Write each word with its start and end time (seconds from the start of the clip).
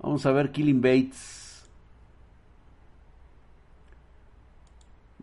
Vamos 0.00 0.24
a 0.26 0.32
ver 0.32 0.52
Killing 0.52 0.80
Bates. 0.80 1.68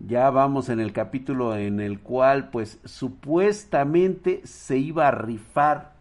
Ya 0.08 0.30
vamos 0.30 0.70
en 0.70 0.80
el 0.80 0.94
capítulo 0.94 1.56
en 1.56 1.80
el 1.80 2.00
cual 2.00 2.50
pues 2.50 2.80
supuestamente 2.86 4.46
se 4.46 4.78
iba 4.78 5.08
a 5.08 5.12
rifar 5.12 5.94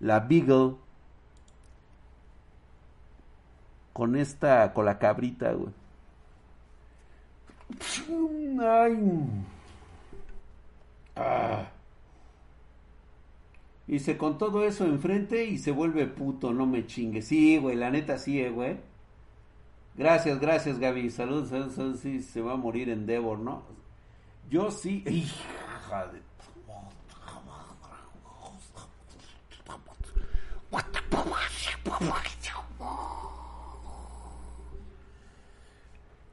la 0.00 0.20
Beagle 0.20 0.74
con 3.92 4.16
esta, 4.16 4.72
con 4.74 4.84
la 4.84 4.98
cabrita, 4.98 5.52
güey. 5.52 5.72
Ay. 8.60 9.26
Ah. 11.16 11.73
Dice, 13.86 14.16
con 14.16 14.38
todo 14.38 14.64
eso 14.64 14.86
enfrente 14.86 15.44
y 15.44 15.58
se 15.58 15.70
vuelve 15.70 16.06
puto, 16.06 16.52
no 16.52 16.66
me 16.66 16.86
chingue. 16.86 17.20
Sí, 17.20 17.58
güey, 17.58 17.76
la 17.76 17.90
neta 17.90 18.18
sí, 18.18 18.40
eh, 18.40 18.50
güey. 18.50 18.78
Gracias, 19.96 20.40
gracias, 20.40 20.78
Gaby. 20.78 21.10
Saludos, 21.10 21.50
saludos, 21.50 22.00
Sí, 22.00 22.22
se 22.22 22.40
va 22.40 22.54
a 22.54 22.56
morir 22.56 22.88
en 22.88 23.06
Devor, 23.06 23.38
¿no? 23.38 23.62
Yo 24.50 24.70
sí. 24.70 25.04
Hija 25.08 26.06
de... 26.08 26.22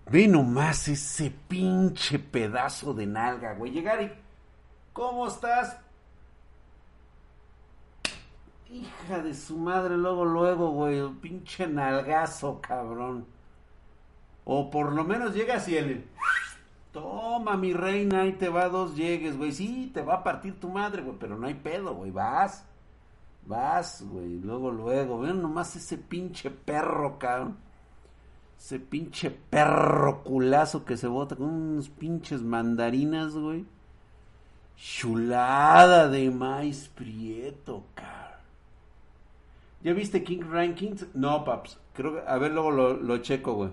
Ve 0.09 0.27
nomás 0.27 0.89
ese 0.89 1.31
pinche 1.47 2.19
pedazo 2.19 2.93
de 2.93 3.05
nalga, 3.05 3.53
güey. 3.53 3.71
Llegar 3.71 4.01
y... 4.01 4.11
¿Cómo 4.91 5.27
estás? 5.27 5.77
Hija 8.71 9.21
de 9.21 9.33
su 9.33 9.57
madre, 9.57 9.97
luego, 9.97 10.23
luego, 10.23 10.71
güey, 10.71 11.05
pinche 11.15 11.67
nalgazo, 11.67 12.61
cabrón. 12.61 13.25
O 14.45 14.71
por 14.71 14.93
lo 14.93 15.03
menos 15.03 15.35
llegas 15.35 15.67
y 15.67 15.75
el... 15.75 16.05
Toma, 16.93 17.57
mi 17.57 17.73
reina, 17.73 18.21
ahí 18.21 18.33
te 18.33 18.47
va 18.47 18.69
dos 18.69 18.95
llegues, 18.95 19.37
güey. 19.37 19.51
Sí, 19.51 19.91
te 19.93 20.01
va 20.01 20.15
a 20.15 20.23
partir 20.23 20.59
tu 20.59 20.69
madre, 20.69 21.01
güey, 21.01 21.17
pero 21.19 21.37
no 21.37 21.47
hay 21.47 21.53
pedo, 21.53 21.95
güey. 21.95 22.11
Vas, 22.11 22.65
vas, 23.45 24.03
güey. 24.09 24.39
Luego, 24.39 24.71
luego. 24.71 25.19
Vean 25.19 25.41
nomás 25.41 25.75
ese 25.75 25.97
pinche 25.97 26.49
perro, 26.49 27.17
cabrón. 27.17 27.57
Ese 28.57 28.79
pinche 28.79 29.31
perro 29.31 30.23
culazo 30.23 30.85
que 30.85 30.97
se 30.97 31.07
bota 31.07 31.35
con 31.35 31.47
unos 31.47 31.89
pinches 31.89 32.41
mandarinas, 32.41 33.35
güey. 33.35 33.65
Chulada 34.75 36.09
de 36.09 36.29
maíz 36.29 36.89
prieto, 36.89 37.85
cabrón. 37.95 38.20
¿Ya 39.83 39.93
viste 39.93 40.23
King 40.23 40.43
Rankings? 40.49 41.07
No, 41.15 41.43
paps. 41.43 41.79
Creo 41.93 42.13
que, 42.13 42.21
a 42.27 42.37
ver, 42.37 42.51
luego 42.51 42.71
lo, 42.71 43.17
checo, 43.17 43.53
güey. 43.53 43.71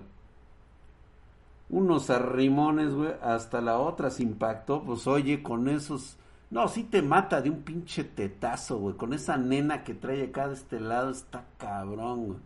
Unos 1.69 2.09
arrimones, 2.09 2.93
güey. 2.93 3.13
Hasta 3.21 3.61
la 3.61 3.77
otra 3.79 4.09
se 4.09 4.23
impactó. 4.23 4.83
Pues 4.83 5.05
oye, 5.07 5.43
con 5.43 5.67
esos. 5.67 6.17
No, 6.49 6.67
sí 6.67 6.83
te 6.83 7.03
mata 7.03 7.41
de 7.41 7.51
un 7.51 7.61
pinche 7.61 8.03
tetazo, 8.03 8.79
güey. 8.79 8.95
Con 8.95 9.13
esa 9.13 9.37
nena 9.37 9.83
que 9.83 9.93
trae 9.93 10.23
acá 10.23 10.47
de 10.47 10.55
este 10.55 10.79
lado. 10.79 11.11
Está 11.11 11.45
cabrón, 11.57 12.25
güey. 12.25 12.39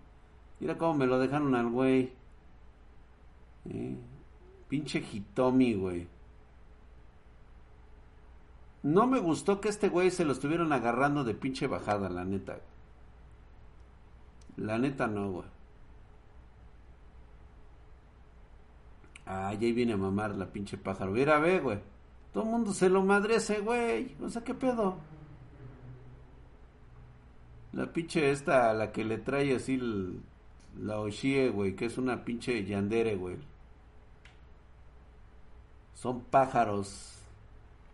Mira 0.59 0.77
cómo 0.77 0.95
me 0.95 1.07
lo 1.07 1.19
dejaron 1.19 1.55
al 1.55 1.69
güey. 1.69 2.11
Eh, 3.69 3.95
pinche 4.67 4.99
Hitomi, 4.99 5.73
güey. 5.75 6.07
No 8.83 9.07
me 9.07 9.19
gustó 9.19 9.61
que 9.61 9.69
este 9.69 9.87
güey 9.87 10.11
se 10.11 10.25
lo 10.25 10.33
estuvieran 10.33 10.73
agarrando 10.73 11.23
de 11.23 11.33
pinche 11.33 11.67
bajada, 11.67 12.09
la 12.09 12.25
neta. 12.25 12.59
La 14.63 14.77
neta 14.77 15.07
no, 15.07 15.29
güey. 15.29 15.45
Ah, 19.25 19.53
ya 19.53 19.73
viene 19.73 19.93
a 19.93 19.97
mamar 19.97 20.35
la 20.35 20.45
pinche 20.53 20.77
pájaro. 20.77 21.11
Mira, 21.11 21.37
ve, 21.39 21.59
güey. 21.59 21.79
Todo 22.31 22.43
el 22.43 22.49
mundo 22.49 22.73
se 22.73 22.89
lo 22.89 23.03
madrece, 23.03 23.59
güey. 23.59 24.15
O 24.21 24.29
sea, 24.29 24.41
¿qué 24.43 24.53
pedo? 24.53 24.97
La 27.73 27.91
pinche 27.91 28.31
esta, 28.31 28.73
la 28.73 28.93
que 28.93 29.03
le 29.03 29.17
trae 29.17 29.53
así 29.55 29.77
la 30.79 30.99
Oshie, 30.99 31.49
güey, 31.49 31.75
que 31.75 31.85
es 31.85 31.97
una 31.97 32.23
pinche 32.23 32.63
yandere, 32.63 33.15
güey. 33.15 33.37
Son 35.93 36.21
pájaros. 36.21 37.19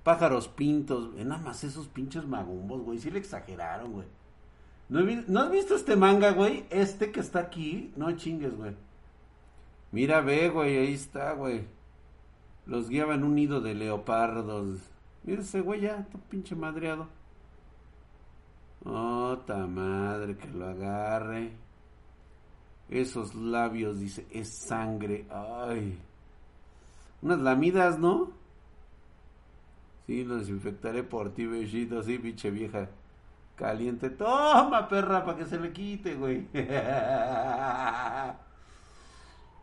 Pájaros 0.03 0.47
pintos. 0.47 1.15
Nada 1.15 1.41
más 1.41 1.63
esos 1.63 1.87
pinches 1.87 2.25
magumbos, 2.27 2.83
güey. 2.83 2.99
Sí 2.99 3.09
le 3.09 3.19
exageraron, 3.19 3.91
güey. 3.91 4.18
¿No, 4.89 5.39
has 5.39 5.51
visto 5.51 5.75
este 5.75 5.95
manga, 5.95 6.31
güey? 6.31 6.65
Este 6.71 7.11
que 7.11 7.19
está 7.19 7.39
aquí. 7.39 7.93
No 7.95 8.11
chingues, 8.13 8.57
güey. 8.57 8.75
Mira, 9.91 10.21
ve, 10.21 10.49
güey, 10.49 10.77
ahí 10.77 10.93
está, 10.93 11.33
güey. 11.33 11.67
Los 12.65 12.89
guiaba 12.89 13.13
en 13.13 13.23
un 13.23 13.35
nido 13.35 13.61
de 13.61 13.75
leopardos. 13.75 14.79
Mira 15.23 15.41
ese 15.41 15.61
güey 15.61 15.81
ya, 15.81 16.05
todo 16.11 16.21
pinche 16.29 16.55
madreado. 16.55 17.07
Ota 18.83 19.67
madre, 19.67 20.37
que 20.37 20.47
lo 20.47 20.67
agarre. 20.67 21.51
Esos 22.89 23.35
labios, 23.35 23.99
dice, 23.99 24.25
es 24.31 24.49
sangre. 24.49 25.27
Ay. 25.29 25.99
Unas 27.21 27.39
lamidas, 27.39 27.99
¿no? 27.99 28.31
Sí, 30.07 30.23
lo 30.23 30.37
desinfectaré 30.37 31.03
por 31.03 31.31
ti, 31.35 31.45
bellito. 31.45 32.01
Sí, 32.01 32.17
pinche 32.17 32.49
vieja. 32.49 32.89
Caliente, 33.59 34.09
toma 34.09 34.87
perra 34.87 35.25
para 35.25 35.37
que 35.37 35.45
se 35.45 35.59
le 35.59 35.73
quite, 35.73 36.15
güey. 36.15 36.47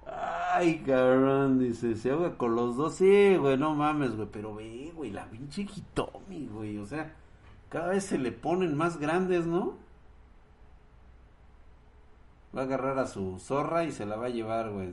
Ay, 0.05 0.83
cabrón, 0.84 1.59
dice, 1.59 1.97
se 1.97 2.11
ahoga 2.11 2.37
con 2.37 2.55
los 2.55 2.77
dos, 2.77 2.97
sí, 2.97 3.37
güey, 3.37 3.57
no 3.57 3.75
mames, 3.75 4.15
güey, 4.15 4.29
pero 4.31 4.55
ve, 4.55 4.93
güey, 4.95 5.11
la 5.12 5.25
pinche 5.31 5.62
Hitomi, 5.62 6.47
güey, 6.47 6.77
o 6.77 6.84
sea, 6.84 7.15
cada 7.71 7.89
vez 7.89 8.05
se 8.05 8.19
le 8.19 8.33
ponen 8.33 8.77
más 8.77 8.99
grandes, 8.99 9.47
¿no? 9.47 9.79
Va 12.55 12.61
a 12.61 12.65
agarrar 12.65 12.99
a 12.99 13.07
su 13.07 13.39
zorra 13.39 13.84
y 13.84 13.93
se 13.93 14.05
la 14.05 14.17
va 14.17 14.27
a 14.27 14.28
llevar, 14.31 14.73
güey, 14.73 14.91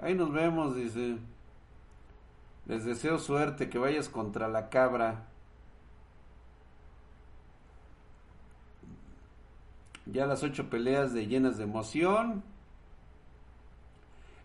ahí 0.00 0.14
nos 0.14 0.32
vemos, 0.32 0.76
dice, 0.76 1.16
les 2.66 2.84
deseo 2.84 3.18
suerte, 3.18 3.68
que 3.68 3.78
vayas 3.78 4.08
contra 4.08 4.46
la 4.46 4.68
cabra. 4.68 5.26
Ya 10.06 10.26
las 10.26 10.42
ocho 10.42 10.68
peleas 10.68 11.12
de 11.12 11.26
llenas 11.26 11.56
de 11.56 11.64
emoción. 11.64 12.42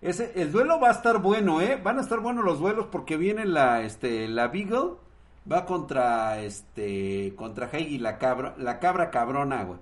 El 0.02 0.52
duelo 0.52 0.80
va 0.80 0.90
a 0.90 0.94
estar 0.94 1.22
bueno, 1.22 1.60
¿eh? 1.62 1.80
Van 1.82 1.98
a 1.98 2.02
estar 2.02 2.20
buenos 2.22 2.46
los 2.46 2.60
duelos 2.60 2.88
porque 2.90 3.18
viene 3.18 3.46
la, 3.46 3.82
este, 3.82 4.28
la 4.28 4.48
Beagle. 4.48 4.96
Va 5.52 5.66
contra, 5.66 6.40
este, 6.42 7.34
contra 7.36 7.70
Heidi 7.72 7.98
la 7.98 8.18
cabra, 8.18 8.56
la 8.58 8.80
cabra 8.80 9.10
cabrona, 9.10 9.64
güey. 9.64 9.80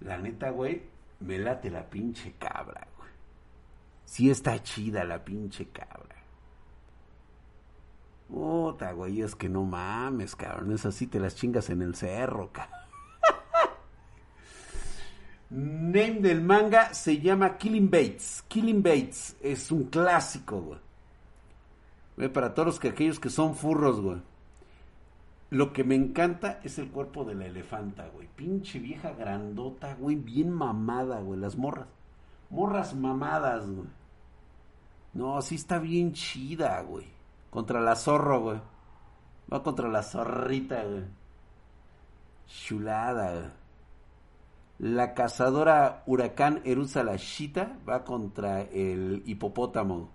La 0.00 0.18
neta, 0.18 0.50
güey, 0.50 0.82
me 1.20 1.38
late 1.38 1.70
la 1.70 1.88
pinche 1.90 2.34
cabra, 2.38 2.86
güey. 2.96 3.10
Sí 4.04 4.30
está 4.30 4.62
chida 4.62 5.04
la 5.04 5.24
pinche 5.24 5.68
cabra. 5.68 6.16
Puta, 8.28 8.92
güey, 8.92 9.22
es 9.22 9.34
que 9.34 9.48
no 9.48 9.64
mames, 9.64 10.36
cabrón. 10.36 10.72
Es 10.72 10.86
así 10.86 11.06
te 11.06 11.18
las 11.20 11.34
chingas 11.34 11.70
en 11.70 11.82
el 11.82 11.94
cerro, 11.94 12.50
cabrón. 12.52 12.77
Name 15.50 16.20
del 16.20 16.42
manga 16.42 16.92
se 16.92 17.20
llama 17.20 17.56
Killing 17.56 17.90
Bates. 17.90 18.44
Killing 18.48 18.82
Bates 18.82 19.36
es 19.40 19.70
un 19.72 19.84
clásico, 19.84 20.78
güey. 22.16 22.28
Para 22.28 22.52
todos 22.52 22.78
que, 22.78 22.88
aquellos 22.88 23.18
que 23.18 23.30
son 23.30 23.54
furros, 23.54 24.00
güey. 24.00 24.20
Lo 25.50 25.72
que 25.72 25.84
me 25.84 25.94
encanta 25.94 26.60
es 26.62 26.78
el 26.78 26.90
cuerpo 26.90 27.24
de 27.24 27.34
la 27.34 27.46
elefanta, 27.46 28.08
güey. 28.08 28.28
Pinche 28.36 28.78
vieja 28.78 29.12
grandota, 29.12 29.94
güey. 29.94 30.16
Bien 30.16 30.50
mamada, 30.50 31.20
güey. 31.20 31.40
Las 31.40 31.56
morras. 31.56 31.88
Morras 32.50 32.94
mamadas, 32.94 33.70
güey. 33.70 33.88
No, 35.14 35.40
sí 35.40 35.54
está 35.54 35.78
bien 35.78 36.12
chida, 36.12 36.80
güey. 36.82 37.06
Contra 37.50 37.80
la 37.80 37.96
zorro, 37.96 38.40
güey. 38.40 38.60
Va 39.50 39.62
contra 39.62 39.88
la 39.88 40.02
zorrita, 40.02 40.84
güey. 40.84 41.04
Chulada, 42.46 43.32
güey. 43.32 43.57
La 44.78 45.12
cazadora 45.12 46.04
huracán 46.06 46.60
Erusa 46.64 47.02
la 47.02 47.16
Shita 47.16 47.78
va 47.88 48.04
contra 48.04 48.62
el 48.62 49.22
hipopótamo. 49.26 50.08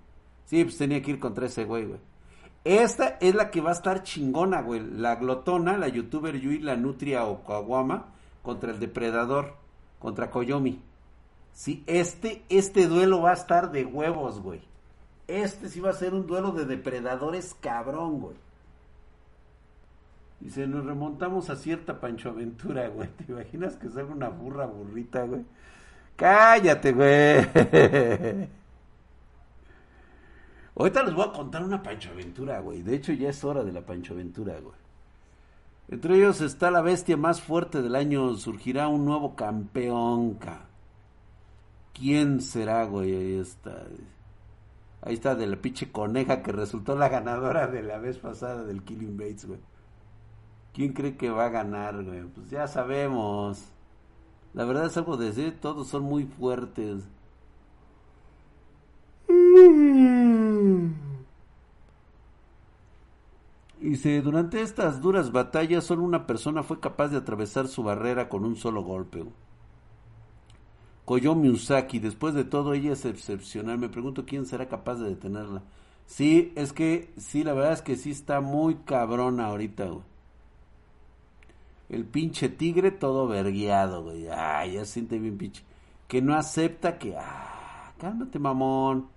Sí, 0.46 0.64
pues 0.64 0.78
tenía 0.78 1.02
que 1.02 1.12
ir 1.12 1.20
contra 1.20 1.48
ese 1.48 1.66
güey, 1.66 1.86
güey. 1.86 2.00
Esta 2.64 3.18
es 3.20 3.36
la 3.36 3.52
que 3.52 3.60
va 3.60 3.72
a 3.72 3.74
estar 3.74 4.04
chingona, 4.04 4.62
güey. 4.62 4.80
La 4.80 5.16
glotona, 5.16 5.78
la 5.78 5.90
youtuber 5.90 6.40
Yui, 6.40 6.60
la 6.60 6.78
nutria 6.78 7.26
o 7.26 7.44
Kawama 7.44 8.14
contra 8.42 8.72
el 8.72 8.80
depredador, 8.80 9.56
contra 10.00 10.32
Koyomi. 10.32 10.82
Sí, 11.52 11.84
este, 11.86 12.44
este 12.48 12.88
duelo 12.88 13.22
va 13.22 13.32
a 13.32 13.36
estar 13.36 13.72
de 13.72 13.84
huevos, 13.84 14.40
güey. 14.40 14.62
Este 15.28 15.68
sí 15.68 15.82
va 15.82 15.90
a 15.90 15.94
ser 15.94 16.14
un 16.14 16.26
duelo 16.26 16.52
de 16.52 16.66
depredadores 16.66 17.54
cabrón, 17.60 18.22
güey. 18.22 18.36
Dice, 20.44 20.68
nos 20.68 20.86
remontamos 20.86 21.50
a 21.50 21.56
cierta 21.56 22.02
Pancho 22.02 22.30
Aventura, 22.30 22.90
güey. 22.90 23.08
¿Te 23.16 23.32
imaginas 23.32 23.78
que 23.78 23.88
salga 23.88 24.14
una 24.14 24.28
burra 24.28 24.66
burrita, 24.66 25.24
güey? 25.24 25.46
Cállate, 26.18 26.92
güey. 26.92 27.38
Ahorita 30.76 31.04
les 31.04 31.14
voy 31.14 31.26
a 31.26 31.32
contar 31.32 31.64
una 31.64 31.82
Pancho 31.82 32.10
Aventura, 32.12 32.60
güey. 32.60 32.82
De 32.82 32.94
hecho, 32.94 33.14
ya 33.14 33.30
es 33.30 33.42
hora 33.46 33.64
de 33.64 33.72
la 33.72 33.86
Pancho 33.86 34.16
Aventura, 34.16 34.60
güey. 34.60 34.76
Entre 35.88 36.18
ellos 36.18 36.42
está 36.42 36.72
la 36.72 36.82
bestia 36.82 37.16
más 37.16 37.42
fuerte 37.42 37.82
del 37.82 37.96
año. 37.96 38.36
Surgirá 38.36 38.90
un 38.90 39.06
nuevo 39.06 39.38
campeón, 39.38 40.34
ca. 40.34 40.66
¿Quién 41.94 42.42
será, 42.42 42.84
güey? 42.84 43.16
Ahí 43.16 43.40
está. 43.40 43.86
Ahí 45.04 45.14
está 45.14 45.36
de 45.36 45.48
la 45.48 45.56
pinche 45.56 45.90
coneja 45.90 46.44
que 46.44 46.52
resultó 46.52 46.98
la 46.98 47.08
ganadora 47.08 47.68
de 47.68 47.82
la 47.82 47.98
vez 47.98 48.18
pasada 48.18 48.66
del 48.66 48.84
Killing 48.84 49.16
Bates, 49.16 49.46
güey. 49.46 49.60
¿Quién 50.74 50.94
cree 50.94 51.16
que 51.16 51.30
va 51.30 51.46
a 51.46 51.50
ganar, 51.50 52.04
güey? 52.04 52.24
Pues 52.24 52.50
ya 52.50 52.68
sabemos. 52.68 53.64
La 54.54 54.66
verdad 54.66 54.86
es 54.88 54.98
algo 54.98 55.18
de 55.18 55.28
decir, 55.28 55.60
todos 55.60 55.88
son 55.88 56.04
muy 56.04 56.26
fuertes. 56.26 57.08
Dice, 63.80 64.22
durante 64.22 64.62
estas 64.62 65.02
duras 65.02 65.32
batallas 65.32 65.84
solo 65.84 66.04
una 66.04 66.26
persona 66.26 66.64
fue 66.64 66.80
capaz 66.80 67.10
de 67.10 67.18
atravesar 67.18 67.68
su 67.68 67.84
barrera 67.84 68.30
con 68.30 68.46
un 68.46 68.56
solo 68.56 68.82
golpe. 68.82 69.24
Koyomi 71.06 71.50
Usaki, 71.50 72.00
después 72.00 72.34
de 72.34 72.46
todo 72.46 72.74
ella 72.74 72.94
es 72.94 73.06
excepcional. 73.06 73.78
Me 73.78 73.90
pregunto 73.90 74.26
quién 74.26 74.46
será 74.46 74.68
capaz 74.70 74.96
de 74.96 75.10
detenerla. 75.10 75.64
Sí, 76.06 76.54
es 76.56 76.74
que, 76.74 77.14
sí, 77.18 77.44
la 77.44 77.54
verdad 77.54 77.74
es 77.74 77.82
que 77.82 77.96
sí 77.96 78.12
está 78.12 78.42
muy 78.42 78.76
cabrona 78.76 79.48
ahorita, 79.48 79.86
güey. 79.86 80.13
El 81.94 82.06
pinche 82.06 82.50
tigre 82.50 82.90
todo 82.90 83.28
vergueado, 83.28 84.04
güey. 84.04 84.28
Ay, 84.28 84.74
ya 84.74 84.86
siente 84.86 85.20
bien 85.20 85.38
pinche. 85.38 85.64
Que 86.08 86.24
no 86.24 86.34
acepta 86.36 86.98
que... 86.98 87.16
Ah, 87.16 87.94
cálmate, 88.00 88.40
mamón. 88.40 89.10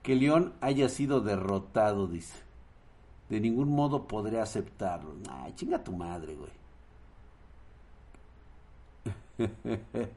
Que 0.00 0.14
León 0.14 0.54
haya 0.60 0.88
sido 0.88 1.20
derrotado, 1.20 2.06
dice. 2.06 2.38
De 3.28 3.40
ningún 3.40 3.70
modo 3.70 4.06
podré 4.06 4.40
aceptarlo. 4.40 5.14
Ay, 5.28 5.52
chinga 5.56 5.82
tu 5.82 5.90
madre, 5.90 6.36
güey. 6.36 6.52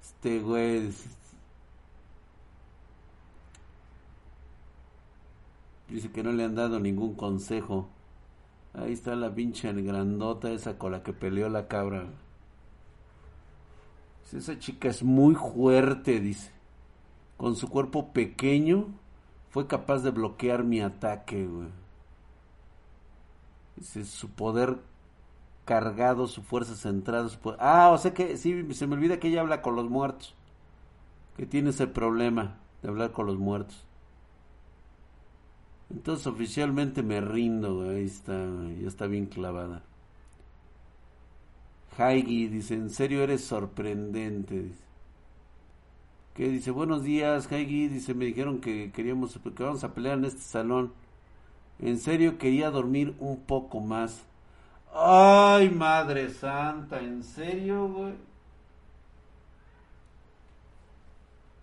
Este 0.00 0.40
güey. 0.40 0.90
Dice 5.90 6.10
que 6.10 6.22
no 6.22 6.32
le 6.32 6.44
han 6.44 6.54
dado 6.54 6.80
ningún 6.80 7.14
consejo. 7.14 7.90
Ahí 8.80 8.92
está 8.92 9.16
la 9.16 9.34
pinche 9.34 9.72
grandota 9.72 10.50
esa 10.52 10.78
con 10.78 10.92
la 10.92 11.02
que 11.02 11.12
peleó 11.12 11.48
la 11.48 11.66
cabra. 11.66 12.06
Esa 14.32 14.58
chica 14.58 14.88
es 14.88 15.02
muy 15.02 15.34
fuerte, 15.34 16.20
dice. 16.20 16.52
Con 17.36 17.56
su 17.56 17.68
cuerpo 17.68 18.12
pequeño 18.12 18.86
fue 19.50 19.66
capaz 19.66 20.00
de 20.00 20.10
bloquear 20.10 20.64
mi 20.64 20.80
ataque, 20.80 21.46
güey. 21.46 21.68
Dice, 23.76 24.04
su 24.04 24.28
poder 24.30 24.78
cargado, 25.64 26.26
su 26.26 26.42
fuerza 26.42 26.74
centrada. 26.76 27.28
Ah, 27.58 27.90
o 27.92 27.98
sea 27.98 28.12
que 28.12 28.36
sí, 28.36 28.74
se 28.74 28.86
me 28.86 28.94
olvida 28.94 29.18
que 29.18 29.28
ella 29.28 29.40
habla 29.40 29.62
con 29.62 29.76
los 29.76 29.88
muertos. 29.88 30.34
Que 31.36 31.46
tiene 31.46 31.70
ese 31.70 31.86
problema 31.86 32.58
de 32.82 32.88
hablar 32.88 33.12
con 33.12 33.26
los 33.26 33.38
muertos. 33.38 33.87
Entonces 35.90 36.26
oficialmente 36.26 37.02
me 37.02 37.20
rindo, 37.20 37.90
ahí 37.90 38.04
está, 38.04 38.34
ya 38.80 38.88
está 38.88 39.06
bien 39.06 39.26
clavada. 39.26 39.82
Haigi 41.98 42.48
dice, 42.48 42.74
en 42.74 42.88
serio 42.90 43.22
eres 43.22 43.44
sorprendente. 43.44 44.72
Que 46.34 46.48
dice, 46.48 46.70
buenos 46.70 47.02
días, 47.02 47.50
Haigi, 47.52 47.88
dice, 47.88 48.14
me 48.14 48.24
dijeron 48.26 48.60
que 48.60 48.92
queríamos, 48.92 49.38
que 49.56 49.62
vamos 49.62 49.84
a 49.84 49.92
pelear 49.92 50.18
en 50.18 50.24
este 50.24 50.40
salón. 50.42 50.92
En 51.80 51.98
serio 51.98 52.38
quería 52.38 52.70
dormir 52.70 53.14
un 53.20 53.40
poco 53.40 53.80
más. 53.80 54.24
Ay, 54.92 55.70
madre 55.70 56.28
santa, 56.30 57.00
¿en 57.00 57.22
serio, 57.22 57.88
güey? 57.88 58.14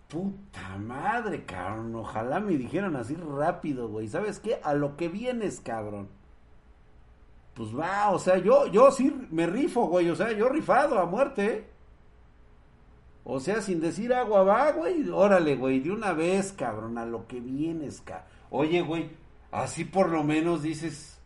Puta 0.08 0.76
madre, 0.78 1.44
cabrón. 1.44 1.94
Ojalá 1.96 2.40
me 2.40 2.56
dijeran 2.56 2.96
así 2.96 3.14
rápido, 3.14 3.88
güey. 3.88 4.08
¿Sabes 4.08 4.38
qué? 4.38 4.60
A 4.62 4.74
lo 4.74 4.96
que 4.96 5.08
vienes, 5.08 5.60
cabrón. 5.60 6.08
Pues 7.54 7.76
va, 7.76 8.10
o 8.10 8.18
sea, 8.18 8.38
yo, 8.38 8.66
yo 8.66 8.90
sí 8.90 9.14
me 9.30 9.46
rifo, 9.46 9.86
güey. 9.86 10.10
O 10.10 10.14
sea, 10.14 10.32
yo 10.32 10.48
rifado 10.48 10.98
a 10.98 11.06
muerte. 11.06 11.66
O 13.24 13.40
sea, 13.40 13.60
sin 13.60 13.80
decir 13.80 14.14
agua 14.14 14.44
va, 14.44 14.70
güey. 14.72 15.08
Órale, 15.10 15.56
güey, 15.56 15.80
de 15.80 15.90
una 15.90 16.12
vez, 16.12 16.52
cabrón, 16.52 16.96
a 16.98 17.04
lo 17.04 17.26
que 17.26 17.40
vienes, 17.40 18.00
cabrón. 18.00 18.28
Oye, 18.50 18.82
güey, 18.82 19.10
así 19.50 19.84
por 19.84 20.10
lo 20.10 20.22
menos 20.22 20.62
dices, 20.62 21.18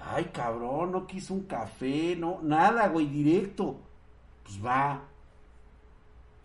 ay, 0.00 0.30
cabrón, 0.32 0.90
no 0.90 1.06
quiso 1.06 1.34
un 1.34 1.44
café, 1.44 2.16
no, 2.16 2.40
nada, 2.42 2.88
güey, 2.88 3.06
directo. 3.06 3.76
Pues 4.42 4.64
va, 4.64 5.04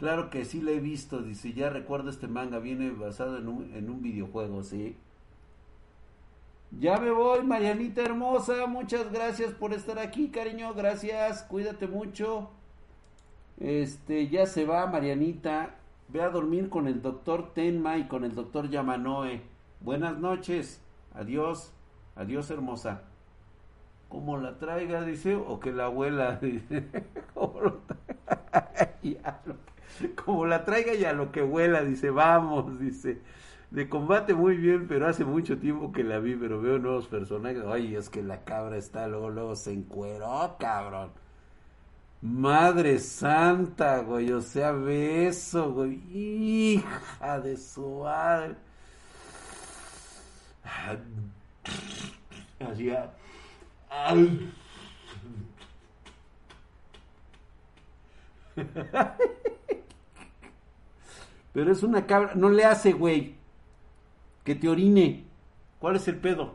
Claro 0.01 0.31
que 0.31 0.45
sí 0.45 0.61
lo 0.61 0.71
he 0.71 0.79
visto, 0.79 1.21
dice, 1.21 1.53
ya 1.53 1.69
recuerdo 1.69 2.09
este 2.09 2.27
manga, 2.27 2.57
viene 2.57 2.89
basado 2.89 3.37
en 3.37 3.47
un, 3.47 3.71
en 3.75 3.87
un 3.87 4.01
videojuego, 4.01 4.63
sí. 4.63 4.97
Ya 6.71 6.97
me 6.97 7.11
voy, 7.11 7.43
Marianita 7.43 8.01
hermosa, 8.01 8.65
muchas 8.65 9.11
gracias 9.11 9.51
por 9.51 9.73
estar 9.73 9.99
aquí, 9.99 10.29
cariño, 10.29 10.73
gracias, 10.73 11.43
cuídate 11.43 11.85
mucho. 11.85 12.49
Este, 13.59 14.27
ya 14.27 14.47
se 14.47 14.65
va, 14.65 14.87
Marianita, 14.87 15.75
ve 16.07 16.23
a 16.23 16.29
dormir 16.29 16.69
con 16.69 16.87
el 16.87 17.03
doctor 17.03 17.53
Tenma 17.53 17.99
y 17.99 18.07
con 18.07 18.23
el 18.23 18.33
doctor 18.33 18.71
Yamanoe. 18.71 19.43
Buenas 19.81 20.17
noches, 20.17 20.81
adiós, 21.13 21.73
adiós 22.15 22.49
hermosa. 22.49 23.03
Como 24.09 24.39
la 24.39 24.57
traiga, 24.57 25.03
dice, 25.03 25.35
o 25.35 25.59
que 25.59 25.71
la 25.71 25.85
abuela, 25.85 26.37
dice. 26.41 26.87
como 27.35 27.61
la 30.47 30.63
traiga 30.65 30.93
y 30.93 31.05
a 31.05 31.13
lo 31.13 31.31
que 31.31 31.41
vuela, 31.41 31.83
dice, 31.83 32.09
vamos, 32.09 32.79
dice. 32.79 33.21
De 33.71 33.87
combate 33.87 34.33
muy 34.33 34.57
bien, 34.57 34.87
pero 34.87 35.07
hace 35.07 35.23
mucho 35.23 35.57
tiempo 35.57 35.93
que 35.93 36.03
la 36.03 36.19
vi, 36.19 36.35
pero 36.35 36.59
veo 36.61 36.77
nuevos 36.77 37.07
personajes. 37.07 37.63
Ay, 37.65 37.95
es 37.95 38.09
que 38.09 38.21
la 38.21 38.43
cabra 38.43 38.77
está, 38.77 39.07
luego, 39.07 39.29
luego 39.29 39.55
se 39.55 39.71
encueró, 39.73 40.57
cabrón. 40.59 41.11
Madre 42.21 42.99
santa, 42.99 43.99
güey, 43.99 44.31
o 44.31 44.41
sea, 44.41 44.71
beso, 44.73 45.71
güey. 45.73 46.01
Hija 46.13 47.39
de 47.39 47.57
su 47.57 48.01
madre. 48.01 48.55
Así, 52.59 52.91
ay. 53.89 54.53
Pero 61.53 61.71
es 61.71 61.83
una 61.83 62.05
cabra, 62.05 62.33
no 62.35 62.49
le 62.49 62.65
hace, 62.65 62.93
güey, 62.93 63.35
que 64.43 64.55
te 64.55 64.69
orine. 64.69 65.25
¿Cuál 65.79 65.95
es 65.95 66.07
el 66.07 66.17
pedo? 66.17 66.53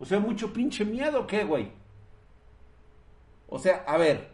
O 0.00 0.04
sea, 0.04 0.18
mucho 0.18 0.52
pinche 0.52 0.84
miedo, 0.84 1.26
¿qué, 1.26 1.44
güey? 1.44 1.70
O 3.48 3.58
sea, 3.58 3.84
a 3.86 3.96
ver, 3.98 4.32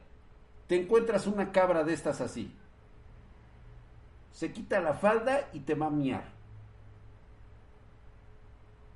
te 0.66 0.80
encuentras 0.80 1.26
una 1.26 1.52
cabra 1.52 1.84
de 1.84 1.92
estas 1.92 2.20
así. 2.20 2.54
Se 4.32 4.52
quita 4.52 4.80
la 4.80 4.94
falda 4.94 5.48
y 5.52 5.60
te 5.60 5.74
va 5.74 5.86
a 5.86 5.90
miar. 5.90 6.24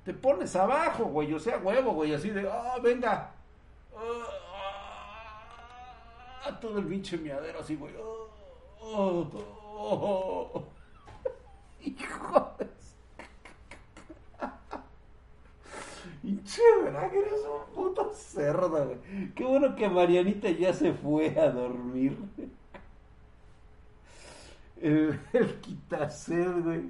Te 0.05 0.13
pones 0.13 0.55
abajo, 0.55 1.05
güey, 1.05 1.33
o 1.33 1.39
sea, 1.39 1.57
huevo, 1.57 1.93
güey, 1.93 2.13
así 2.13 2.29
de, 2.29 2.49
ah, 2.49 2.77
venga. 2.81 3.31
Ah, 6.45 6.59
todo 6.59 6.79
el 6.79 6.85
pinche 6.87 7.17
miadero 7.17 7.59
así, 7.59 7.75
güey. 7.75 7.93
Oh, 9.85 10.63
hijo 11.85 12.55
de... 12.59 12.67
Hinche, 16.23 16.61
¿verdad 16.83 17.11
que 17.11 17.19
eres 17.19 17.41
un 17.45 17.73
puto 17.75 18.11
cerdo, 18.13 18.69
güey? 18.85 19.33
Qué 19.35 19.43
bueno 19.43 19.75
que 19.75 19.89
Marianita 19.89 20.49
ya 20.51 20.73
se 20.73 20.93
fue 20.93 21.37
a 21.39 21.49
dormir. 21.51 22.17
El, 24.81 25.19
el 25.33 25.59
quitased, 25.61 26.61
güey. 26.63 26.83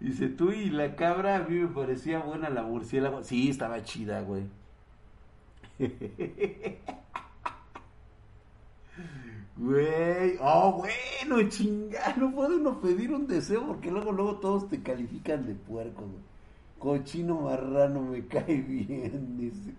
Dice, 0.00 0.28
tú 0.28 0.50
y 0.50 0.70
la 0.70 0.96
cabra, 0.96 1.36
a 1.36 1.40
mí 1.40 1.54
me 1.56 1.68
parecía 1.68 2.18
buena 2.20 2.50
la 2.50 2.62
murciélago. 2.62 3.22
Sí, 3.22 3.48
estaba 3.50 3.82
chida, 3.84 4.22
güey. 4.22 4.44
Güey, 9.58 10.38
oh, 10.40 10.72
bueno, 10.72 11.48
chinga, 11.48 12.14
no 12.16 12.32
puede 12.32 12.56
uno 12.56 12.80
pedir 12.80 13.12
un 13.12 13.26
deseo 13.26 13.66
porque 13.66 13.90
luego, 13.90 14.12
luego 14.12 14.36
todos 14.36 14.68
te 14.68 14.80
califican 14.80 15.46
de 15.46 15.54
puerco, 15.56 16.02
güey. 16.02 16.22
Cochino 16.78 17.40
marrano 17.40 18.02
me 18.02 18.24
cae 18.26 18.56
bien, 18.68 19.36
dice. 19.36 19.74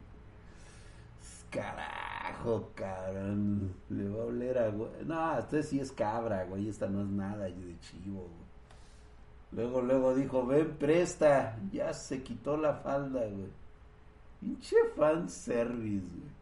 Carajo, 1.50 2.72
cabrón. 2.76 3.74
Le 3.90 4.10
va 4.10 4.24
a 4.24 4.26
oler 4.26 4.58
a, 4.58 4.70
güey. 4.70 4.92
No, 5.06 5.40
este 5.40 5.64
sí 5.64 5.80
es 5.80 5.94
cabra, 5.94 6.44
güey. 6.44 6.68
Esta 6.68 6.88
no 6.88 7.02
es 7.02 7.08
nada 7.08 7.46
de 7.46 7.80
chivo, 7.80 8.22
güey. 8.22 8.50
Luego, 9.52 9.82
luego 9.82 10.14
dijo, 10.14 10.46
ven, 10.46 10.76
presta. 10.78 11.58
Ya 11.72 11.94
se 11.94 12.22
quitó 12.22 12.58
la 12.58 12.74
falda, 12.76 13.22
güey. 13.22 13.50
Pinche 14.42 14.76
fan 14.96 15.30
service, 15.30 16.06
güey. 16.06 16.39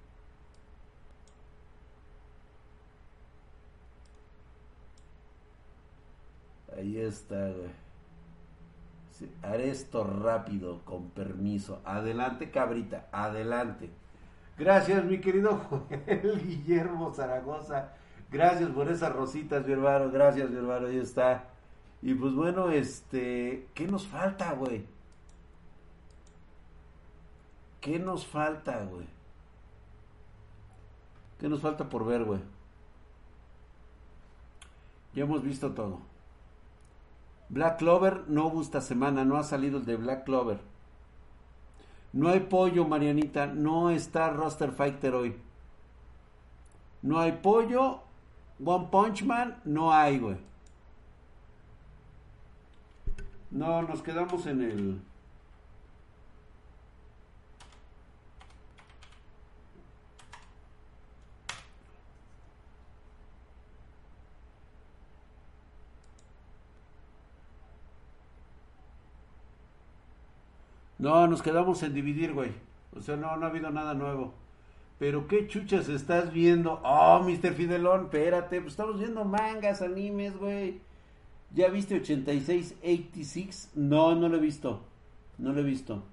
Ahí 6.76 7.00
está, 7.00 7.50
güey. 7.50 7.70
haré 9.42 9.70
esto 9.70 10.04
rápido, 10.04 10.82
con 10.86 11.10
permiso. 11.12 11.82
Adelante, 11.86 12.52
cabrita, 12.52 13.08
adelante. 13.12 13.90
Gracias, 14.58 15.06
mi 15.06 15.20
querido 15.22 15.56
Joel 15.70 16.42
Guillermo 16.46 17.14
Zaragoza. 17.14 17.94
Gracias 18.32 18.70
por 18.72 18.90
esas 18.90 19.14
rositas, 19.14 19.66
mi 19.66 19.74
hermano. 19.74 20.12
Gracias, 20.12 20.50
mi 20.50 20.58
hermano. 20.58 20.88
Ahí 20.88 20.98
está. 20.98 21.46
Y 22.02 22.14
pues 22.14 22.34
bueno, 22.34 22.70
este, 22.72 23.68
¿qué 23.74 23.88
nos 23.88 24.08
falta, 24.08 24.54
güey? 24.54 24.86
¿Qué 27.82 28.00
nos 28.00 28.26
falta, 28.26 28.84
güey? 28.84 29.08
¿Qué 31.40 31.48
nos 31.48 31.62
falta 31.62 31.88
por 31.90 32.06
ver, 32.06 32.24
güey? 32.24 32.42
Ya 35.14 35.24
hemos 35.24 35.44
visto 35.44 35.72
todo. 35.74 36.00
Black 37.50 37.77
Clover 37.80 38.25
no 38.27 38.50
gusta 38.50 38.82
semana, 38.82 39.24
no 39.24 39.38
ha 39.38 39.44
salido 39.44 39.80
el 39.80 39.86
de 39.86 39.96
Black 39.96 40.25
Clover. 40.25 40.60
No 42.13 42.30
hay 42.30 42.42
pollo, 42.42 42.86
Marianita, 42.86 43.48
no 43.48 43.89
está 43.89 44.30
Roster 44.30 44.72
Fighter 44.72 45.13
hoy. 45.13 45.36
No 47.01 47.20
hay 47.20 47.34
pollo, 47.34 48.01
One 48.63 48.88
Punch 48.92 49.24
Man, 49.24 49.62
no 49.66 49.94
hay, 49.94 50.20
güey. 50.20 50.38
No, 53.51 53.82
nos 53.84 54.01
quedamos 54.01 54.46
en 54.46 54.62
el... 54.62 55.01
No, 71.00 71.27
nos 71.27 71.42
quedamos 71.42 71.84
en 71.84 71.94
dividir, 71.94 72.34
güey. 72.34 72.51
O 72.96 73.01
sea, 73.01 73.16
no, 73.16 73.36
no 73.38 73.46
ha 73.46 73.50
habido 73.50 73.70
nada 73.70 73.94
nuevo. 73.94 74.34
Pero 75.00 75.27
qué 75.27 75.48
chuchas 75.48 75.89
estás 75.89 76.34
viendo. 76.34 76.80
Oh, 76.84 77.20
Mr. 77.24 77.54
Fidelón, 77.54 78.06
espérate. 78.06 78.62
Pues 78.62 78.74
estamos 78.74 79.00
viendo 79.00 79.24
mangas, 79.24 79.82
animes, 79.82 80.36
güey. 80.38 80.80
¿Ya 81.54 81.70
viste 81.70 81.96
8686? 81.96 83.72
No, 83.75 84.16
no 84.16 84.27
lo 84.27 84.38
he 84.38 84.39
visto. 84.42 84.82
No 85.38 85.54
lo 85.54 85.62
he 85.62 85.63
visto. 85.63 86.04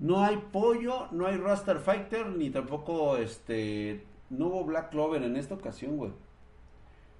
No 0.00 0.24
hay 0.24 0.36
pollo, 0.50 1.06
no 1.12 1.26
hay 1.26 1.36
Raster 1.36 1.78
Fighter, 1.78 2.26
ni 2.30 2.50
tampoco 2.50 3.16
este. 3.16 4.04
No 4.30 4.46
hubo 4.48 4.64
Black 4.64 4.90
Clover 4.90 5.22
en 5.22 5.36
esta 5.36 5.54
ocasión, 5.54 5.96
güey. 5.96 6.10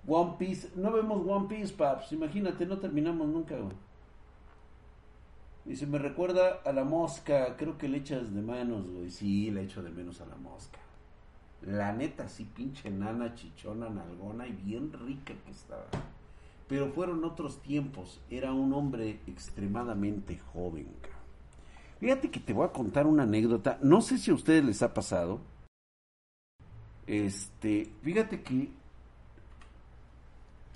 One 0.09 0.33
Piece, 0.37 0.71
no 0.75 0.91
vemos 0.91 1.23
One 1.25 1.47
Piece, 1.49 1.73
paps. 1.73 2.11
Imagínate, 2.11 2.67
no 2.67 2.79
terminamos 2.79 3.29
nunca, 3.29 3.57
güey. 3.57 3.77
Dice, 5.65 5.87
me 5.87 5.99
recuerda 5.99 6.61
a 6.65 6.73
la 6.73 6.85
mosca, 6.85 7.57
creo 7.57 7.79
que 7.79 7.89
le 7.89 7.99
echas 7.99 8.35
de 8.35 8.43
menos, 8.43 8.85
güey. 8.91 9.11
Sí, 9.11 9.51
le 9.51 9.63
echo 9.63 9.83
de 9.83 9.91
menos 9.91 10.21
a 10.21 10.27
la 10.27 10.37
mosca. 10.37 10.79
La 11.63 11.93
neta, 11.93 12.29
sí, 12.29 12.45
pinche 12.45 12.91
nana, 12.91 13.35
chichona, 13.35 13.89
nalgona 13.89 14.49
y 14.49 14.53
bien 14.53 14.93
rica 14.93 15.35
que 15.45 15.51
estaba. 15.53 15.87
Pero 16.69 16.91
fueron 16.93 17.25
otros 17.25 17.63
tiempos. 17.63 18.21
Era 18.29 18.53
un 18.53 18.73
hombre 18.73 19.21
extremadamente 19.29 20.39
joven. 20.53 20.89
Fíjate 22.01 22.31
que 22.31 22.41
te 22.41 22.53
voy 22.53 22.67
a 22.67 22.73
contar 22.73 23.07
una 23.07 23.23
anécdota. 23.23 23.79
No 23.83 24.01
sé 24.01 24.19
si 24.19 24.33
a 24.33 24.35
ustedes 24.35 24.65
les 24.65 24.83
ha 24.83 24.93
pasado. 24.93 25.41
Este, 27.07 27.93
fíjate 28.03 28.43
que 28.43 28.71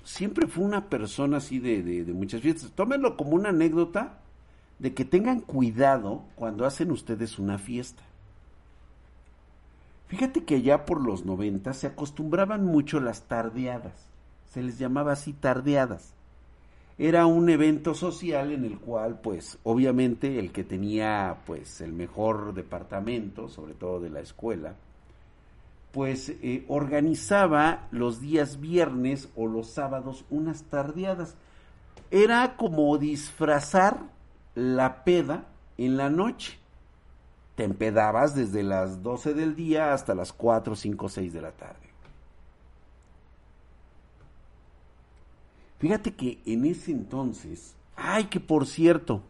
siempre 0.05 0.47
fue 0.47 0.63
una 0.63 0.87
persona 0.87 1.37
así 1.37 1.59
de, 1.59 1.83
de 1.83 2.13
muchas 2.13 2.39
fiestas. 2.39 2.71
Tómenlo 2.71 3.17
como 3.17 3.31
una 3.31 3.49
anécdota 3.49 4.21
de 4.79 4.93
que 4.93 5.05
tengan 5.05 5.39
cuidado 5.41 6.23
cuando 6.35 6.65
hacen 6.65 6.91
ustedes 6.91 7.39
una 7.39 7.57
fiesta. 7.57 8.03
Fíjate 10.07 10.43
que 10.43 10.61
ya 10.61 10.85
por 10.85 11.01
los 11.01 11.25
90 11.25 11.73
se 11.73 11.87
acostumbraban 11.87 12.65
mucho 12.65 12.99
las 12.99 13.23
tardeadas 13.23 14.07
se 14.57 14.63
les 14.63 14.79
llamaba 14.79 15.13
así 15.13 15.33
tardeadas. 15.33 16.13
Era 16.97 17.27
un 17.27 17.49
evento 17.49 17.93
social 17.93 18.51
en 18.51 18.65
el 18.65 18.79
cual, 18.79 19.19
pues, 19.21 19.59
obviamente 19.63 20.39
el 20.39 20.51
que 20.51 20.63
tenía, 20.63 21.37
pues, 21.45 21.79
el 21.81 21.93
mejor 21.93 22.55
departamento, 22.55 23.49
sobre 23.49 23.75
todo 23.75 23.99
de 23.99 24.09
la 24.09 24.21
escuela, 24.21 24.73
pues 25.91 26.29
eh, 26.29 26.65
organizaba 26.67 27.87
los 27.91 28.19
días 28.19 28.59
viernes 28.59 29.29
o 29.35 29.47
los 29.47 29.69
sábados 29.69 30.25
unas 30.31 30.63
tardeadas. 30.63 31.35
Era 32.09 32.55
como 32.57 32.97
disfrazar 32.97 33.99
la 34.57 35.03
peda 35.03 35.45
en 35.77 35.97
la 35.97 36.09
noche. 36.09 36.57
Te 37.55 37.63
empedabas 37.63 38.33
desde 38.33 38.63
las 38.63 39.03
12 39.03 39.35
del 39.35 39.55
día 39.55 39.93
hasta 39.93 40.15
las 40.15 40.33
4, 40.33 40.75
5, 40.75 41.09
6 41.09 41.33
de 41.33 41.41
la 41.41 41.51
tarde. 41.51 41.87
Fíjate 45.77 46.15
que 46.15 46.39
en 46.47 46.65
ese 46.65 46.91
entonces, 46.91 47.75
ay, 47.95 48.25
que 48.25 48.39
por 48.39 48.65
cierto, 48.65 49.21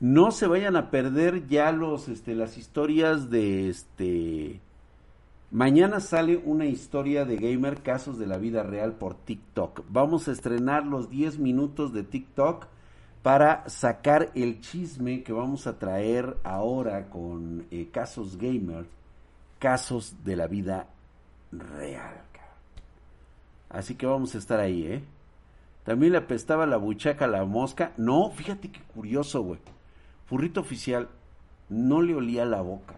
no 0.00 0.30
se 0.30 0.46
vayan 0.46 0.76
a 0.76 0.90
perder 0.90 1.46
ya 1.46 1.70
los, 1.70 2.08
este, 2.08 2.34
las 2.34 2.56
historias 2.56 3.28
de, 3.28 3.68
este, 3.68 4.60
mañana 5.50 6.00
sale 6.00 6.38
una 6.38 6.64
historia 6.64 7.26
de 7.26 7.36
gamer 7.36 7.82
casos 7.82 8.18
de 8.18 8.26
la 8.26 8.38
vida 8.38 8.62
real 8.62 8.94
por 8.94 9.14
TikTok. 9.14 9.82
Vamos 9.90 10.26
a 10.26 10.32
estrenar 10.32 10.86
los 10.86 11.10
10 11.10 11.38
minutos 11.38 11.92
de 11.92 12.02
TikTok 12.02 12.66
para 13.22 13.68
sacar 13.68 14.30
el 14.34 14.60
chisme 14.60 15.22
que 15.22 15.32
vamos 15.32 15.66
a 15.66 15.78
traer 15.78 16.36
ahora 16.42 17.08
con 17.08 17.66
eh, 17.70 17.88
casos 17.92 18.36
gamer, 18.36 18.86
casos 19.58 20.24
de 20.24 20.36
la 20.36 20.46
vida 20.46 20.88
real. 21.52 22.22
Así 23.72 23.94
que 23.94 24.04
vamos 24.04 24.34
a 24.34 24.38
estar 24.38 24.60
ahí, 24.60 24.84
¿eh? 24.84 25.02
También 25.84 26.12
le 26.12 26.18
apestaba 26.18 26.66
la 26.66 26.76
buchaca 26.76 27.24
a 27.24 27.28
la 27.28 27.44
mosca. 27.46 27.92
No, 27.96 28.30
fíjate 28.30 28.70
qué 28.70 28.80
curioso, 28.94 29.42
güey. 29.42 29.60
Furrito 30.26 30.60
oficial 30.60 31.08
no 31.70 32.02
le 32.02 32.14
olía 32.14 32.44
la 32.44 32.60
boca. 32.60 32.94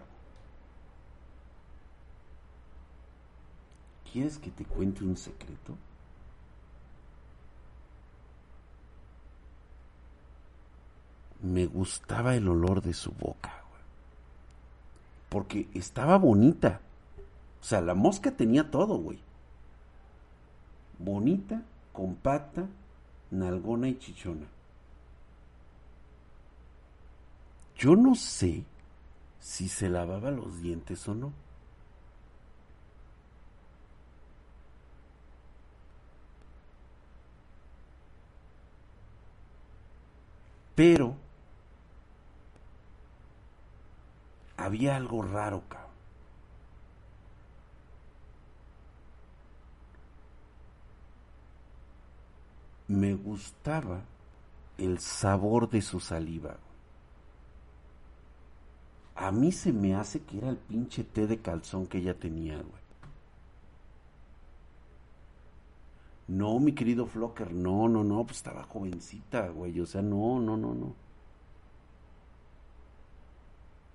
¿Quieres 4.13 4.39
que 4.39 4.51
te 4.51 4.65
cuente 4.65 5.05
un 5.05 5.17
secreto? 5.17 5.77
Me 11.45 11.67
gustaba 11.67 12.35
el 12.37 12.49
olor 12.49 12.81
de 12.81 12.95
su 12.95 13.13
boca, 13.13 13.53
güey. 13.69 13.83
Porque 15.29 15.69
estaba 15.75 16.17
bonita. 16.17 16.81
O 17.61 17.65
sea, 17.65 17.83
la 17.83 17.93
mosca 17.93 18.31
tenía 18.31 18.71
todo, 18.71 18.97
güey. 18.97 19.19
Bonita, 20.99 21.61
compacta, 21.93 22.65
nalgona 23.31 23.89
y 23.89 23.99
chichona. 23.99 24.47
Yo 27.77 27.95
no 27.95 28.15
sé 28.15 28.65
si 29.39 29.69
se 29.69 29.91
lavaba 29.91 30.31
los 30.31 30.63
dientes 30.63 31.07
o 31.09 31.15
no. 31.15 31.31
Pero 40.75 41.24
había 44.57 44.97
algo 44.97 45.23
raro, 45.23 45.63
cabrón. 45.69 45.85
me 52.89 53.15
gustaba 53.15 54.03
el 54.79 54.99
sabor 54.99 55.69
de 55.71 55.81
su 55.81 56.01
saliva. 56.01 56.57
A 59.17 59.31
mí 59.31 59.53
se 59.53 59.73
me 59.73 59.95
hace 59.95 60.21
que 60.21 60.39
era 60.39 60.49
el 60.49 60.57
pinche 60.57 61.05
té 61.05 61.27
de 61.27 61.39
calzón 61.39 61.87
que 61.87 61.99
ella 61.99 62.19
tenía, 62.19 62.57
güey. 62.57 62.85
No, 66.27 66.59
mi 66.59 66.73
querido 66.73 67.07
Flocker, 67.07 67.53
no, 67.53 67.89
no, 67.89 68.03
no, 68.03 68.25
pues 68.25 68.39
estaba 68.39 68.65
jovencita, 68.65 69.49
güey. 69.49 69.79
O 69.81 69.87
sea, 69.87 70.03
no, 70.03 70.41
no, 70.41 70.57
no, 70.57 70.75
no. 70.75 70.95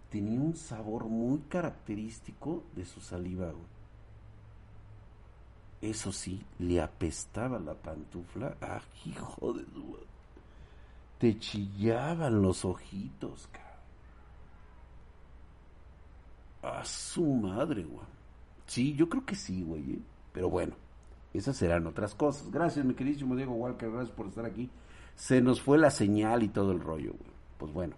Tenía 0.09 0.39
un 0.39 0.55
sabor 0.55 1.05
muy 1.05 1.39
característico 1.49 2.63
de 2.75 2.85
su 2.85 2.99
saliva, 2.99 3.51
güey. 3.51 3.79
Eso 5.81 6.11
sí, 6.11 6.43
le 6.57 6.81
apestaba 6.81 7.59
la 7.59 7.73
pantufla. 7.73 8.57
¡Ah, 8.61 8.81
hijo 9.05 9.53
de 9.53 9.65
su... 9.65 9.97
Te 11.19 11.37
chillaban 11.37 12.41
los 12.41 12.65
ojitos, 12.65 13.47
cabrón. 13.47 13.69
A 16.61 16.83
su 16.85 17.23
madre, 17.25 17.83
güey. 17.83 18.05
Sí, 18.67 18.93
yo 18.95 19.07
creo 19.07 19.25
que 19.25 19.35
sí, 19.35 19.61
güey. 19.61 19.93
¿eh? 19.93 19.99
Pero 20.33 20.49
bueno, 20.49 20.75
esas 21.33 21.55
serán 21.55 21.87
otras 21.87 22.15
cosas. 22.15 22.51
Gracias, 22.51 22.85
mi 22.85 22.93
queridísimo 22.93 23.35
Diego 23.35 23.53
Walker. 23.53 23.89
Gracias 23.89 24.15
por 24.15 24.27
estar 24.27 24.45
aquí. 24.45 24.69
Se 25.15 25.41
nos 25.41 25.61
fue 25.61 25.77
la 25.77 25.91
señal 25.91 26.43
y 26.43 26.49
todo 26.49 26.71
el 26.71 26.79
rollo, 26.79 27.11
güey. 27.11 27.31
Pues 27.57 27.73
bueno. 27.73 27.95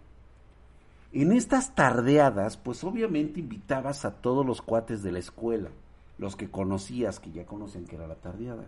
En 1.13 1.33
estas 1.33 1.75
tardeadas, 1.75 2.55
pues 2.55 2.83
obviamente 2.85 3.41
invitabas 3.41 4.05
a 4.05 4.21
todos 4.21 4.45
los 4.45 4.61
cuates 4.61 5.03
de 5.03 5.11
la 5.11 5.19
escuela. 5.19 5.69
Los 6.17 6.35
que 6.35 6.49
conocías, 6.49 7.19
que 7.19 7.31
ya 7.31 7.45
conocen 7.45 7.85
que 7.85 7.95
era 7.95 8.07
la 8.07 8.15
tardeada. 8.15 8.63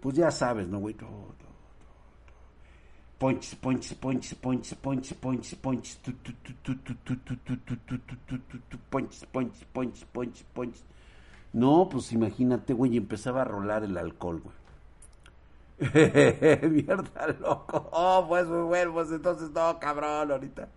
Pues 0.00 0.16
ya 0.16 0.30
sabes, 0.30 0.68
¿no, 0.68 0.78
güey? 0.78 0.96
Ponches, 3.18 3.54
ponches, 3.56 3.94
ponches, 3.94 4.34
ponches, 4.34 4.74
ponches, 4.74 5.14
ponches, 5.18 5.54
ponches, 5.56 5.96
ponches, 8.90 9.26
ponches, 9.30 9.64
ponches, 9.72 10.04
ponches, 10.12 10.44
ponches. 10.54 10.84
No, 11.52 11.88
pues 11.90 12.12
imagínate, 12.12 12.72
güey, 12.72 12.96
empezaba 12.96 13.42
a 13.42 13.44
rolar 13.44 13.84
el 13.84 13.98
alcohol, 13.98 14.40
güey. 14.42 14.61
Mierda, 16.70 17.26
loco. 17.40 17.88
Oh, 17.92 18.24
pues 18.28 18.46
muy 18.46 18.62
bueno, 18.62 18.92
pues 18.92 19.10
entonces 19.10 19.50
no, 19.50 19.78
cabrón, 19.78 20.30
ahorita. 20.30 20.68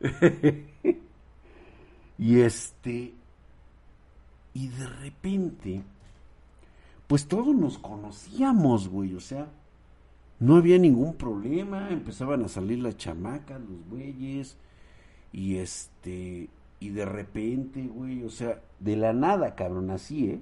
y 2.18 2.40
este. 2.40 3.14
Y 4.54 4.68
de 4.68 4.86
repente, 4.86 5.82
pues 7.06 7.28
todos 7.28 7.54
nos 7.54 7.78
conocíamos, 7.78 8.88
güey, 8.88 9.14
o 9.14 9.20
sea 9.20 9.48
no 10.38 10.56
había 10.56 10.78
ningún 10.78 11.14
problema, 11.14 11.88
empezaban 11.90 12.44
a 12.44 12.48
salir 12.48 12.80
las 12.80 12.96
chamacas, 12.96 13.60
los 13.60 13.88
güeyes, 13.88 14.56
y 15.32 15.56
este, 15.56 16.50
y 16.78 16.88
de 16.90 17.04
repente, 17.04 17.86
güey, 17.86 18.22
o 18.22 18.30
sea, 18.30 18.60
de 18.80 18.96
la 18.96 19.12
nada, 19.12 19.54
cabrón, 19.54 19.90
así, 19.90 20.26
¿eh? 20.26 20.40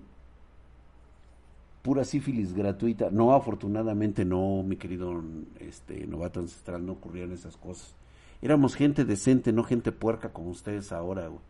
Pura 1.85 2.03
sífilis 2.03 2.55
gratuita. 2.55 3.11
No, 3.11 3.35
afortunadamente 3.35 4.25
no, 4.25 4.63
mi 4.63 4.77
querido 4.77 5.23
este, 5.61 6.07
novato 6.07 6.41
ancestral, 6.41 6.87
no 6.87 6.93
ocurrían 6.93 7.31
esas 7.31 7.59
cosas. 7.59 7.95
Éramos 8.41 8.75
gente 8.75 9.05
decente, 9.05 9.53
no 9.53 9.65
gente 9.65 9.93
puerca 9.93 10.33
como 10.33 10.49
ustedes 10.49 10.93
ahora, 10.93 11.29
güey. 11.29 11.43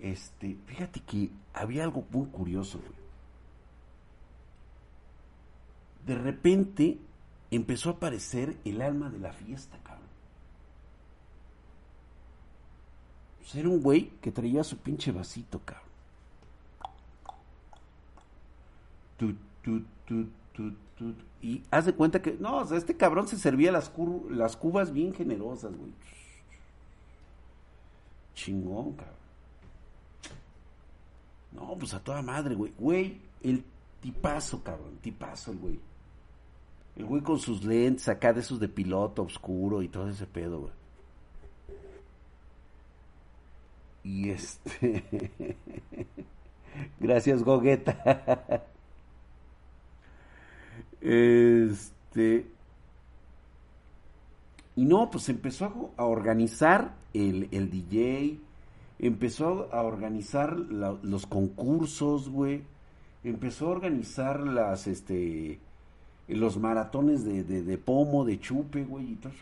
Este, 0.00 0.56
fíjate 0.66 0.98
que 0.98 1.30
había 1.54 1.84
algo 1.84 2.04
muy 2.10 2.26
curioso, 2.26 2.80
güey. 2.80 3.00
De 6.04 6.16
repente 6.16 6.98
empezó 7.52 7.90
a 7.90 7.92
aparecer 7.92 8.56
el 8.64 8.82
alma 8.82 9.08
de 9.08 9.20
la 9.20 9.32
fiesta, 9.32 9.78
cabrón. 9.84 10.08
Pues 13.38 13.54
era 13.54 13.68
un 13.68 13.80
güey 13.80 14.10
que 14.20 14.32
traía 14.32 14.64
su 14.64 14.78
pinche 14.78 15.12
vasito, 15.12 15.60
cabrón. 15.64 15.91
Y 21.40 21.62
haz 21.70 21.86
de 21.86 21.94
cuenta 21.94 22.22
que, 22.22 22.36
no, 22.38 22.62
este 22.74 22.96
cabrón 22.96 23.26
se 23.26 23.36
servía 23.36 23.72
las, 23.72 23.92
las 24.30 24.56
cubas 24.56 24.92
bien 24.92 25.12
generosas, 25.12 25.76
güey. 25.76 25.90
Chingón, 28.34 28.92
cabrón. 28.92 29.16
No, 31.52 31.76
pues 31.78 31.94
a 31.94 32.00
toda 32.00 32.22
madre, 32.22 32.54
güey. 32.54 32.72
Güey, 32.78 33.20
el 33.42 33.64
tipazo, 34.00 34.62
cabrón. 34.62 34.98
Tipazo 35.00 35.52
el 35.52 35.58
güey. 35.58 35.80
El 36.96 37.06
güey 37.06 37.22
con 37.22 37.38
sus 37.38 37.64
lentes 37.64 38.08
acá 38.08 38.32
de 38.32 38.40
esos 38.40 38.60
de 38.60 38.68
piloto 38.68 39.22
oscuro 39.22 39.82
y 39.82 39.88
todo 39.88 40.08
ese 40.08 40.26
pedo, 40.26 40.60
güey. 40.60 40.72
Y 44.04 44.30
este. 44.30 45.56
Gracias, 47.00 47.42
Gogueta. 47.42 48.66
este. 51.02 52.46
Y 54.74 54.86
no, 54.86 55.10
pues 55.10 55.28
empezó 55.28 55.90
a 55.96 56.04
organizar 56.04 56.94
el, 57.12 57.48
el 57.50 57.70
DJ, 57.70 58.38
empezó 58.98 59.68
a 59.72 59.82
organizar 59.82 60.56
los 60.56 61.26
concursos, 61.26 62.30
güey, 62.30 62.62
empezó 63.22 63.66
a 63.66 63.72
organizar 63.72 64.40
las, 64.40 64.86
este, 64.86 65.58
los 66.28 66.56
maratones 66.56 67.24
de, 67.24 67.42
de, 67.42 67.78
pomo, 67.78 68.24
de 68.24 68.40
chupe, 68.40 68.84
güey, 68.84 69.12
y 69.12 69.16
todo. 69.16 69.32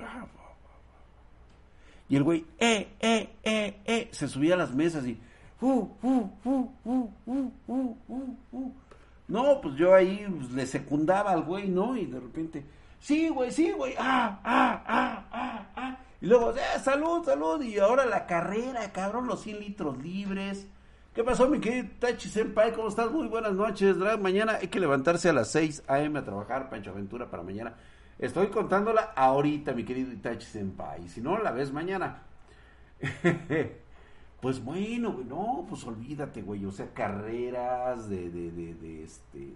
Y 2.09 2.17
el 2.17 2.25
güey, 2.25 2.45
eh, 2.59 2.89
eh, 2.99 3.29
eh, 3.45 3.77
eh, 3.85 4.09
se 4.11 4.27
subía 4.27 4.55
a 4.55 4.57
las 4.57 4.75
mesas 4.75 5.07
y, 5.07 5.17
uh, 5.61 5.89
uh, 6.03 6.29
uh, 6.45 6.71
No, 9.31 9.61
pues 9.61 9.77
yo 9.77 9.95
ahí 9.95 10.27
pues, 10.39 10.51
le 10.53 10.67
secundaba 10.67 11.31
al 11.31 11.43
güey, 11.43 11.69
¿no? 11.69 11.97
Y 11.97 12.07
de 12.07 12.21
repente, 12.21 12.67
sí, 12.99 13.29
güey, 13.29 13.51
sí, 13.51 13.71
güey, 13.73 13.95
ah, 13.99 14.41
ah, 14.45 14.85
ah, 14.87 15.27
ah, 15.33 15.67
ah. 15.77 15.99
Y 16.21 16.27
luego, 16.27 16.55
eh, 16.55 16.79
salud, 16.83 17.25
salud, 17.25 17.63
y 17.63 17.79
ahora 17.79 18.05
la 18.05 18.27
carrera, 18.27 18.93
cabrón, 18.93 19.27
los 19.27 19.41
100 19.41 19.61
litros 19.61 19.99
libres 20.03 20.67
¿Qué 21.15 21.25
pasó, 21.25 21.49
mi 21.49 21.59
querido 21.59 21.89
Tachi 21.99 22.29
Senpai? 22.29 22.73
¿Cómo 22.73 22.87
estás? 22.87 23.11
Muy 23.11 23.27
buenas 23.27 23.53
noches. 23.53 23.97
Mañana 24.21 24.59
hay 24.61 24.69
que 24.69 24.79
levantarse 24.79 25.29
a 25.29 25.33
las 25.33 25.51
6 25.51 25.83
a.m. 25.89 26.17
a 26.21 26.25
trabajar, 26.25 26.71
Pancho 26.71 26.93
Aventura, 26.93 27.29
para 27.29 27.43
mañana. 27.43 27.75
Estoy 28.17 28.47
contándola 28.47 29.13
ahorita, 29.17 29.73
mi 29.73 29.85
querido 29.85 30.13
Itachi 30.13 30.47
Senpai. 30.47 31.09
Si 31.09 31.21
no, 31.21 31.37
la 31.39 31.51
ves 31.51 31.73
mañana. 31.73 32.23
pues 34.41 34.63
bueno, 34.65 35.13
güey, 35.13 35.25
no, 35.27 35.67
pues 35.69 35.87
olvídate, 35.87 36.43
güey. 36.43 36.65
O 36.65 36.73
sea, 36.73 36.93
carreras 36.93 38.09
de, 38.09 38.31
de, 38.31 38.51
de, 38.51 38.75
de 38.75 39.05
este. 39.05 39.53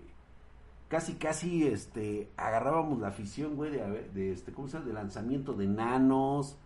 Casi, 0.89 1.15
casi, 1.15 1.67
este. 1.67 2.29
Agarrábamos 2.37 3.01
la 3.01 3.09
afición, 3.09 3.57
güey, 3.57 3.71
de, 3.71 4.09
de 4.15 4.33
este, 4.33 4.53
¿cómo 4.53 4.69
se 4.69 4.75
llama? 4.75 4.87
De 4.87 4.95
lanzamiento 4.95 5.53
de 5.55 5.67
nanos 5.67 6.59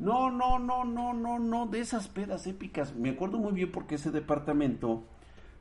no, 0.00 0.30
no, 0.30 0.58
no, 0.58 0.82
no, 0.84 1.12
no, 1.12 1.38
no, 1.38 1.66
de 1.66 1.80
esas 1.80 2.08
pedas 2.08 2.46
épicas. 2.46 2.94
Me 2.96 3.10
acuerdo 3.10 3.38
muy 3.38 3.52
bien 3.52 3.70
porque 3.70 3.96
ese 3.96 4.10
departamento 4.10 5.02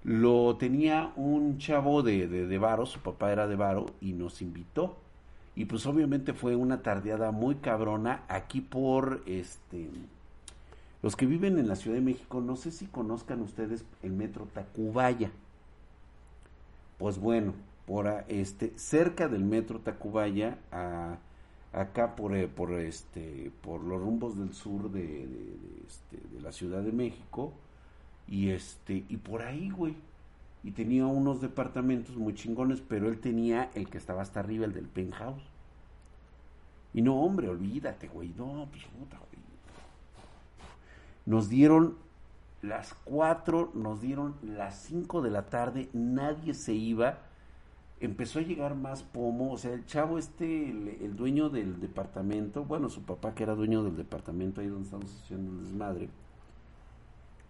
lo 0.04 0.56
tenía 0.56 1.12
un 1.18 1.58
chavo 1.58 2.04
de, 2.04 2.26
de, 2.30 2.48
de 2.48 2.58
Varo, 2.58 2.86
su 2.86 3.02
papá 3.02 3.34
era 3.34 3.48
de 3.48 3.58
Varo, 3.58 3.88
y 4.00 4.14
nos 4.14 4.42
invitó. 4.42 4.98
Y 5.56 5.66
pues 5.66 5.86
obviamente 5.86 6.32
fue 6.34 6.56
una 6.56 6.82
tardeada 6.82 7.32
muy 7.32 7.56
cabrona 7.56 8.24
aquí 8.30 8.62
por 8.62 9.24
este... 9.26 9.90
Los 11.02 11.16
que 11.16 11.26
viven 11.26 11.58
en 11.58 11.68
la 11.68 11.76
Ciudad 11.76 11.96
de 11.96 12.02
México, 12.02 12.42
no 12.42 12.56
sé 12.56 12.72
si 12.72 12.86
conozcan 12.86 13.42
ustedes 13.42 13.86
el 14.04 14.12
metro 14.12 14.48
Tacubaya. 14.54 15.32
Pues 16.98 17.18
bueno, 17.18 17.54
por 17.86 18.26
este, 18.28 18.74
cerca 18.78 19.28
del 19.28 19.44
metro 19.44 19.80
Tacubaya, 19.80 20.58
a 20.72 21.18
acá 21.74 22.16
por, 22.16 22.36
eh, 22.36 22.48
por, 22.48 22.74
este, 22.74 23.52
por 23.62 23.84
los 23.84 24.02
rumbos 24.02 24.38
del 24.38 24.54
sur 24.54 24.92
de, 24.92 25.28
este, 25.88 26.18
de, 26.34 26.42
la 26.42 26.52
Ciudad 26.52 26.82
de 26.82 26.92
México 26.92 27.54
y, 28.28 28.50
este, 28.50 29.06
y 29.08 29.18
por 29.18 29.42
ahí, 29.42 29.70
güey. 29.70 29.96
Y 30.64 30.72
tenía 30.72 31.06
unos 31.06 31.40
departamentos 31.40 32.18
muy 32.18 32.34
chingones, 32.34 32.82
pero 32.82 33.08
él 33.08 33.20
tenía 33.20 33.72
el 33.76 33.90
que 33.90 33.98
estaba 33.98 34.22
hasta 34.22 34.42
arriba, 34.42 34.66
el 34.66 34.74
del 34.74 34.88
penthouse. 34.88 35.44
Y 36.94 37.02
no, 37.02 37.22
hombre, 37.22 37.48
olvídate, 37.48 38.08
güey. 38.10 38.34
No, 38.38 38.68
pues 38.70 38.84
güey. 38.92 39.49
Nos 41.30 41.48
dieron 41.48 41.96
las 42.64 42.94
cuatro, 43.06 43.72
nos 43.76 44.02
dieron 44.02 44.36
las 44.42 44.82
cinco 44.82 45.22
de 45.22 45.30
la 45.30 45.46
tarde, 45.46 45.90
nadie 45.94 46.54
se 46.54 46.74
iba 46.74 47.20
empezó 48.02 48.40
a 48.40 48.44
llegar 48.44 48.76
más 48.76 49.04
pomo, 49.04 49.52
o 49.52 49.58
sea, 49.58 49.74
el 49.74 49.86
chavo 49.86 50.18
este, 50.18 50.70
el, 50.70 51.16
dueño 51.18 51.50
del 51.50 51.82
departamento, 51.82 52.64
bueno, 52.64 52.90
su 52.90 53.04
papá 53.04 53.36
que 53.36 53.44
era 53.44 53.56
dueño 53.56 53.84
del 53.84 53.98
departamento 53.98 54.62
ahí 54.62 54.68
donde 54.68 54.86
estamos 54.86 55.14
haciendo 55.22 55.52
el 55.52 55.66
desmadre, 55.66 56.10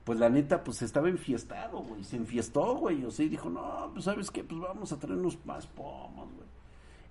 pues 0.03 0.17
la 0.17 0.29
neta, 0.29 0.63
pues 0.63 0.81
estaba 0.81 1.07
enfiestado, 1.07 1.83
güey. 1.83 2.03
Se 2.03 2.15
enfiestó, 2.15 2.77
güey. 2.77 3.05
O 3.05 3.11
sea, 3.11 3.27
y 3.27 3.29
dijo, 3.29 3.47
no, 3.47 3.91
pues 3.93 4.05
sabes 4.05 4.31
qué, 4.31 4.43
pues 4.43 4.59
vamos 4.59 4.91
a 4.91 4.97
traernos 4.97 5.37
más 5.45 5.67
pomos, 5.67 6.33
güey. 6.33 6.47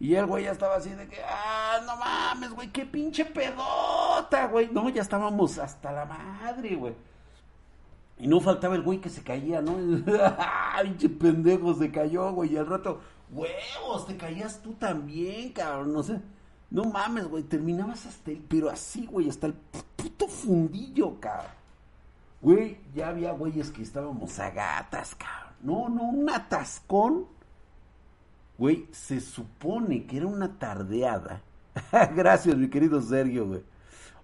Y 0.01 0.15
el 0.15 0.27
güey 0.27 0.45
ya 0.45 0.53
estaba 0.53 0.77
así 0.77 0.91
de 0.91 1.09
que, 1.09 1.17
ah, 1.25 1.81
no 1.85 1.97
mames, 1.97 2.51
güey, 2.53 2.69
qué 2.69 2.87
pinche 2.87 3.25
pedota, 3.25 4.47
güey. 4.47 4.69
No, 4.71 4.89
ya 4.89 5.03
estábamos 5.03 5.59
hasta 5.59 5.91
la 5.91 6.05
madre, 6.05 6.77
güey. 6.77 6.95
Y 8.19 8.29
no 8.29 8.41
faltaba 8.41 8.77
el 8.77 8.83
güey 8.83 9.01
que 9.01 9.11
se 9.11 9.23
caía, 9.23 9.61
¿no? 9.61 9.77
¡Ay, 10.39 10.89
pinche 10.99 11.09
pendejo! 11.09 11.75
Se 11.75 11.91
cayó, 11.91 12.33
güey. 12.33 12.53
Y 12.53 12.57
al 12.57 12.67
rato, 12.67 13.01
huevos, 13.31 14.07
te 14.07 14.17
caías 14.17 14.61
tú 14.63 14.75
también, 14.75 15.53
cabrón. 15.53 15.93
No 15.93 16.03
sé. 16.03 16.21
No 16.71 16.85
mames, 16.85 17.29
güey. 17.29 17.43
Terminabas 17.43 18.07
hasta 18.07 18.31
el, 18.31 18.39
pero 18.39 18.71
así, 18.71 19.07
güey, 19.07 19.29
hasta 19.29 19.49
el 19.49 19.55
puto 19.55 20.29
fundillo, 20.29 21.19
cabrón. 21.21 21.53
Güey, 22.41 22.81
ya 22.95 23.09
había 23.09 23.33
güeyes 23.33 23.71
que 23.71 23.83
estábamos 23.83 24.39
a 24.39 24.51
gatas, 24.51 25.17
cabrón. 25.17 25.55
No, 25.61 25.89
no, 25.89 26.03
un 26.05 26.31
atascón. 26.31 27.27
Güey, 28.59 28.87
se 28.91 29.21
supone 29.21 30.05
que 30.05 30.19
era 30.19 30.27
una 30.27 30.59
tardeada. 30.59 31.43
Gracias, 32.15 32.57
mi 32.57 32.69
querido 32.69 33.01
Sergio, 33.01 33.47
güey. 33.47 33.63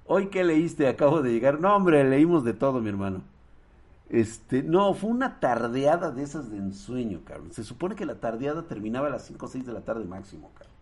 Hoy 0.06 0.26
que 0.26 0.44
leíste, 0.44 0.88
acabo 0.88 1.22
de 1.22 1.32
llegar. 1.32 1.60
No, 1.60 1.74
hombre, 1.74 2.04
leímos 2.04 2.44
de 2.44 2.52
todo, 2.52 2.80
mi 2.80 2.88
hermano. 2.88 3.22
Este, 4.10 4.62
no, 4.62 4.92
fue 4.94 5.10
una 5.10 5.40
tardeada 5.40 6.10
de 6.10 6.22
esas 6.24 6.50
de 6.50 6.58
ensueño, 6.58 7.20
cabrón. 7.24 7.52
Se 7.52 7.64
supone 7.64 7.94
que 7.94 8.04
la 8.04 8.16
tardeada 8.16 8.64
terminaba 8.64 9.06
a 9.06 9.10
las 9.10 9.24
5 9.24 9.46
o 9.46 9.48
6 9.48 9.64
de 9.64 9.72
la 9.72 9.80
tarde 9.80 10.04
máximo, 10.04 10.50
cabrón. 10.52 10.74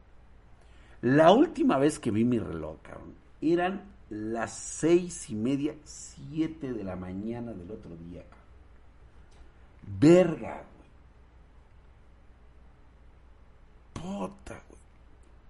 La 1.03 1.33
última 1.33 1.79
vez 1.79 1.99
que 1.99 2.11
vi 2.11 2.25
mi 2.25 2.38
reloj, 2.38 2.77
cabrón, 2.83 3.15
eran 3.41 3.83
las 4.09 4.53
seis 4.53 5.31
y 5.31 5.35
media, 5.35 5.75
siete 5.85 6.73
de 6.73 6.85
la 6.85 6.97
mañana 6.97 7.53
del 7.53 7.71
otro 7.71 7.97
día, 7.97 8.23
cabrón. 8.23 8.47
Verga, 9.99 10.62
güey. 10.77 10.83
Puta, 14.03 14.62
güey. 14.69 14.81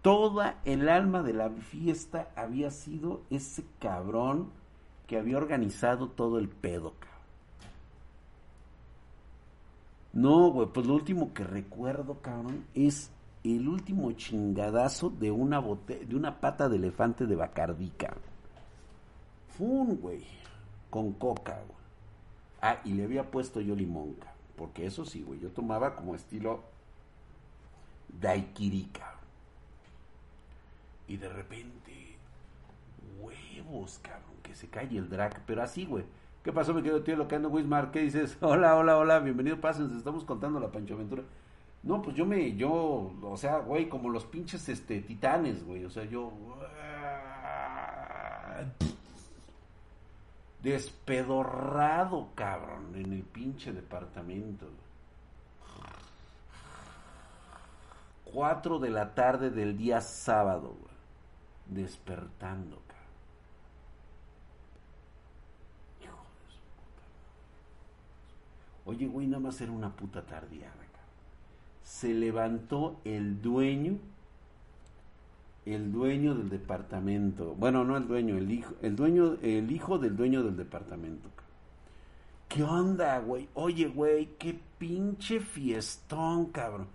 Toda 0.02 0.60
el 0.64 0.88
alma 0.88 1.22
de 1.22 1.32
la 1.32 1.48
fiesta 1.48 2.30
había 2.36 2.70
sido 2.70 3.22
ese 3.30 3.64
cabrón 3.78 4.50
que 5.06 5.16
había 5.16 5.38
organizado 5.38 6.08
todo 6.08 6.38
el 6.38 6.48
pedo, 6.48 6.94
cabrón. 6.98 7.12
No, 10.12 10.50
güey, 10.50 10.68
pues 10.68 10.86
lo 10.86 10.94
último 10.94 11.32
que 11.32 11.44
recuerdo, 11.44 12.20
cabrón, 12.20 12.66
es 12.74 13.10
el 13.44 13.66
último 13.68 14.12
chingadazo 14.12 15.08
de 15.08 15.30
una 15.30 15.60
de 15.60 16.14
una 16.14 16.40
pata 16.40 16.68
de 16.68 16.76
elefante 16.76 17.26
de 17.26 17.36
Bacardí, 17.36 17.90
cabrón. 17.96 18.22
Fun, 19.56 19.96
güey, 19.96 20.24
con 20.90 21.12
coca, 21.12 21.54
güey. 21.66 21.82
Ah, 22.60 22.80
y 22.84 22.92
le 22.92 23.04
había 23.04 23.30
puesto 23.30 23.60
yo 23.60 23.74
limón, 23.74 24.16
porque 24.56 24.86
eso 24.86 25.04
sí, 25.04 25.22
güey, 25.22 25.40
yo 25.40 25.50
tomaba 25.50 25.96
como 25.96 26.14
estilo 26.14 26.62
daiquiri, 28.20 28.84
cabrón. 28.92 29.12
Y 31.08 31.16
de 31.16 31.28
repente, 31.28 32.16
huevos, 33.18 33.98
cabrón, 34.02 34.36
que 34.42 34.54
se 34.54 34.68
cae 34.68 34.96
el 34.96 35.08
drag, 35.08 35.44
pero 35.46 35.62
así, 35.62 35.84
güey 35.84 36.04
¿Qué 36.42 36.52
pasó, 36.52 36.74
mi 36.74 36.82
querido 36.82 37.04
tío 37.04 37.14
Locando 37.14 37.48
Wismar? 37.48 37.92
¿Qué 37.92 38.00
dices? 38.00 38.36
Hola, 38.40 38.76
hola, 38.76 38.98
hola, 38.98 39.20
bienvenido, 39.20 39.60
pásense, 39.60 39.96
estamos 39.96 40.24
contando 40.24 40.58
la 40.58 40.72
Pancho 40.72 40.94
Aventura. 40.94 41.22
No, 41.84 42.02
pues 42.02 42.16
yo 42.16 42.26
me, 42.26 42.56
yo, 42.56 43.12
o 43.22 43.36
sea, 43.36 43.58
güey, 43.58 43.88
como 43.88 44.08
los 44.08 44.24
pinches, 44.24 44.68
este, 44.68 45.02
titanes, 45.02 45.64
güey, 45.64 45.84
o 45.84 45.90
sea, 45.90 46.04
yo... 46.04 46.32
Despedorrado, 50.62 52.30
cabrón, 52.34 52.94
en 52.94 53.12
el 53.12 53.22
pinche 53.22 53.72
departamento. 53.72 54.66
Cuatro 58.32 58.78
de 58.78 58.90
la 58.90 59.14
tarde 59.14 59.50
del 59.50 59.76
día 59.76 60.00
sábado, 60.00 60.76
güey. 60.80 60.92
Despertando, 61.66 62.82
Oye, 68.84 69.06
güey, 69.06 69.26
nada 69.26 69.40
más 69.40 69.60
era 69.60 69.72
una 69.72 69.94
puta 69.94 70.22
tardeada. 70.22 70.74
Se 71.84 72.14
levantó 72.14 73.00
el 73.04 73.40
dueño, 73.40 73.98
el 75.66 75.92
dueño 75.92 76.34
del 76.34 76.48
departamento. 76.48 77.54
Bueno, 77.54 77.84
no 77.84 77.96
el 77.96 78.08
dueño, 78.08 78.36
el 78.36 78.50
hijo, 78.50 78.74
el 78.82 78.96
dueño, 78.96 79.36
el 79.42 79.70
hijo 79.70 79.98
del 79.98 80.16
dueño 80.16 80.42
del 80.42 80.56
departamento. 80.56 81.28
¿Qué 82.48 82.62
onda, 82.64 83.18
güey? 83.20 83.48
Oye, 83.54 83.86
güey, 83.86 84.34
qué 84.38 84.58
pinche 84.78 85.40
fiestón, 85.40 86.46
cabrón. 86.46 86.88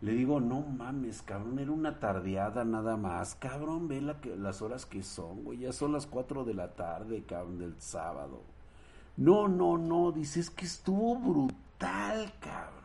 Le 0.00 0.12
digo, 0.12 0.38
no 0.38 0.60
mames, 0.60 1.22
cabrón, 1.22 1.58
era 1.58 1.72
una 1.72 1.98
tardeada 1.98 2.64
nada 2.64 2.96
más. 2.96 3.34
Cabrón, 3.34 3.88
ve 3.88 4.00
que, 4.22 4.36
las 4.36 4.62
horas 4.62 4.86
que 4.86 5.02
son, 5.02 5.42
güey. 5.42 5.58
Ya 5.58 5.72
son 5.72 5.92
las 5.92 6.06
cuatro 6.06 6.44
de 6.44 6.54
la 6.54 6.74
tarde, 6.74 7.24
cabrón, 7.24 7.58
del 7.58 7.80
sábado. 7.80 8.42
No, 9.16 9.48
no, 9.48 9.76
no, 9.76 10.12
dice, 10.12 10.38
es 10.38 10.50
que 10.50 10.66
estuvo 10.66 11.16
brutal, 11.16 12.32
cabrón. 12.38 12.78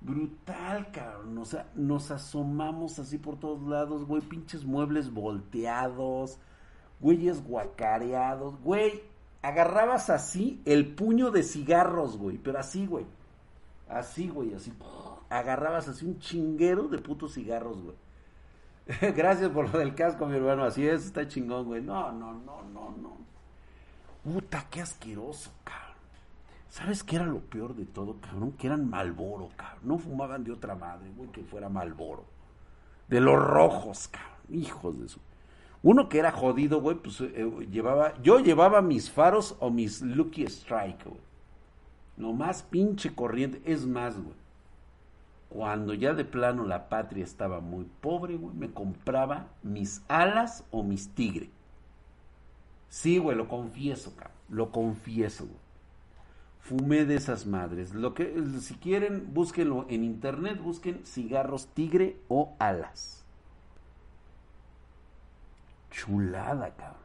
Brutal, 0.00 0.92
cabrón. 0.92 1.38
O 1.38 1.44
sea, 1.44 1.68
nos 1.74 2.12
asomamos 2.12 3.00
así 3.00 3.18
por 3.18 3.40
todos 3.40 3.62
lados, 3.62 4.04
güey, 4.04 4.22
pinches 4.22 4.64
muebles 4.64 5.12
volteados, 5.12 6.38
güeyes 7.00 7.42
guacareados, 7.44 8.60
güey. 8.60 9.02
Agarrabas 9.42 10.10
así 10.10 10.62
el 10.64 10.94
puño 10.94 11.32
de 11.32 11.42
cigarros, 11.42 12.16
güey, 12.16 12.38
pero 12.38 12.60
así, 12.60 12.86
güey. 12.86 13.04
Así, 13.88 14.28
güey, 14.28 14.54
así. 14.54 14.72
Agarrabas 15.34 15.88
así 15.88 16.06
un 16.06 16.20
chinguero 16.20 16.86
de 16.86 16.98
putos 16.98 17.34
cigarros, 17.34 17.82
güey. 17.82 17.96
Gracias 19.16 19.50
por 19.50 19.72
lo 19.72 19.80
del 19.80 19.96
casco, 19.96 20.26
mi 20.26 20.36
hermano. 20.36 20.62
Así 20.62 20.86
es, 20.86 21.06
está 21.06 21.26
chingón, 21.26 21.64
güey. 21.66 21.82
No, 21.82 22.12
no, 22.12 22.34
no, 22.34 22.62
no, 22.62 22.94
no. 22.96 23.16
Puta, 24.22 24.64
qué 24.70 24.80
asqueroso, 24.80 25.50
cabrón. 25.64 25.96
¿Sabes 26.68 27.02
qué 27.02 27.16
era 27.16 27.24
lo 27.24 27.40
peor 27.40 27.74
de 27.74 27.84
todo, 27.84 28.20
cabrón? 28.20 28.52
Que 28.52 28.68
eran 28.68 28.88
Malboro, 28.88 29.50
cabrón. 29.56 29.80
No 29.82 29.98
fumaban 29.98 30.44
de 30.44 30.52
otra 30.52 30.76
madre, 30.76 31.10
güey, 31.16 31.28
que 31.30 31.42
fuera 31.42 31.68
Malboro. 31.68 32.24
De 33.08 33.20
los 33.20 33.36
rojos, 33.36 34.06
cabrón. 34.06 34.30
Hijos 34.50 35.00
de 35.00 35.08
su. 35.08 35.18
Uno 35.82 36.08
que 36.08 36.20
era 36.20 36.30
jodido, 36.30 36.80
güey, 36.80 36.96
pues 36.96 37.20
eh, 37.20 37.50
llevaba. 37.72 38.14
Yo 38.22 38.38
llevaba 38.38 38.82
mis 38.82 39.10
faros 39.10 39.56
o 39.58 39.70
mis 39.70 40.00
Lucky 40.00 40.44
Strike, 40.44 41.04
güey. 41.04 41.20
No 42.16 42.32
más 42.32 42.62
pinche 42.62 43.12
corriente. 43.16 43.60
Es 43.64 43.84
más, 43.84 44.14
güey. 44.22 44.43
Cuando 45.54 45.94
ya 45.94 46.14
de 46.14 46.24
plano 46.24 46.64
la 46.64 46.88
patria 46.88 47.22
estaba 47.22 47.60
muy 47.60 47.84
pobre, 48.00 48.36
güey, 48.36 48.56
me 48.56 48.72
compraba 48.72 49.46
mis 49.62 50.02
alas 50.08 50.64
o 50.72 50.82
mis 50.82 51.10
tigre. 51.10 51.48
Sí, 52.88 53.18
güey, 53.18 53.36
lo 53.36 53.46
confieso, 53.46 54.16
cabrón. 54.16 54.36
Lo 54.48 54.72
confieso, 54.72 55.44
güey. 55.44 55.58
Fumé 56.58 57.04
de 57.04 57.14
esas 57.14 57.46
madres. 57.46 57.94
Lo 57.94 58.14
que, 58.14 58.34
si 58.60 58.74
quieren, 58.74 59.32
búsquenlo 59.32 59.86
en 59.88 60.02
internet, 60.02 60.60
busquen 60.60 61.06
cigarros 61.06 61.68
tigre 61.68 62.16
o 62.26 62.56
alas. 62.58 63.24
Chulada, 65.92 66.74
cabrón. 66.74 67.03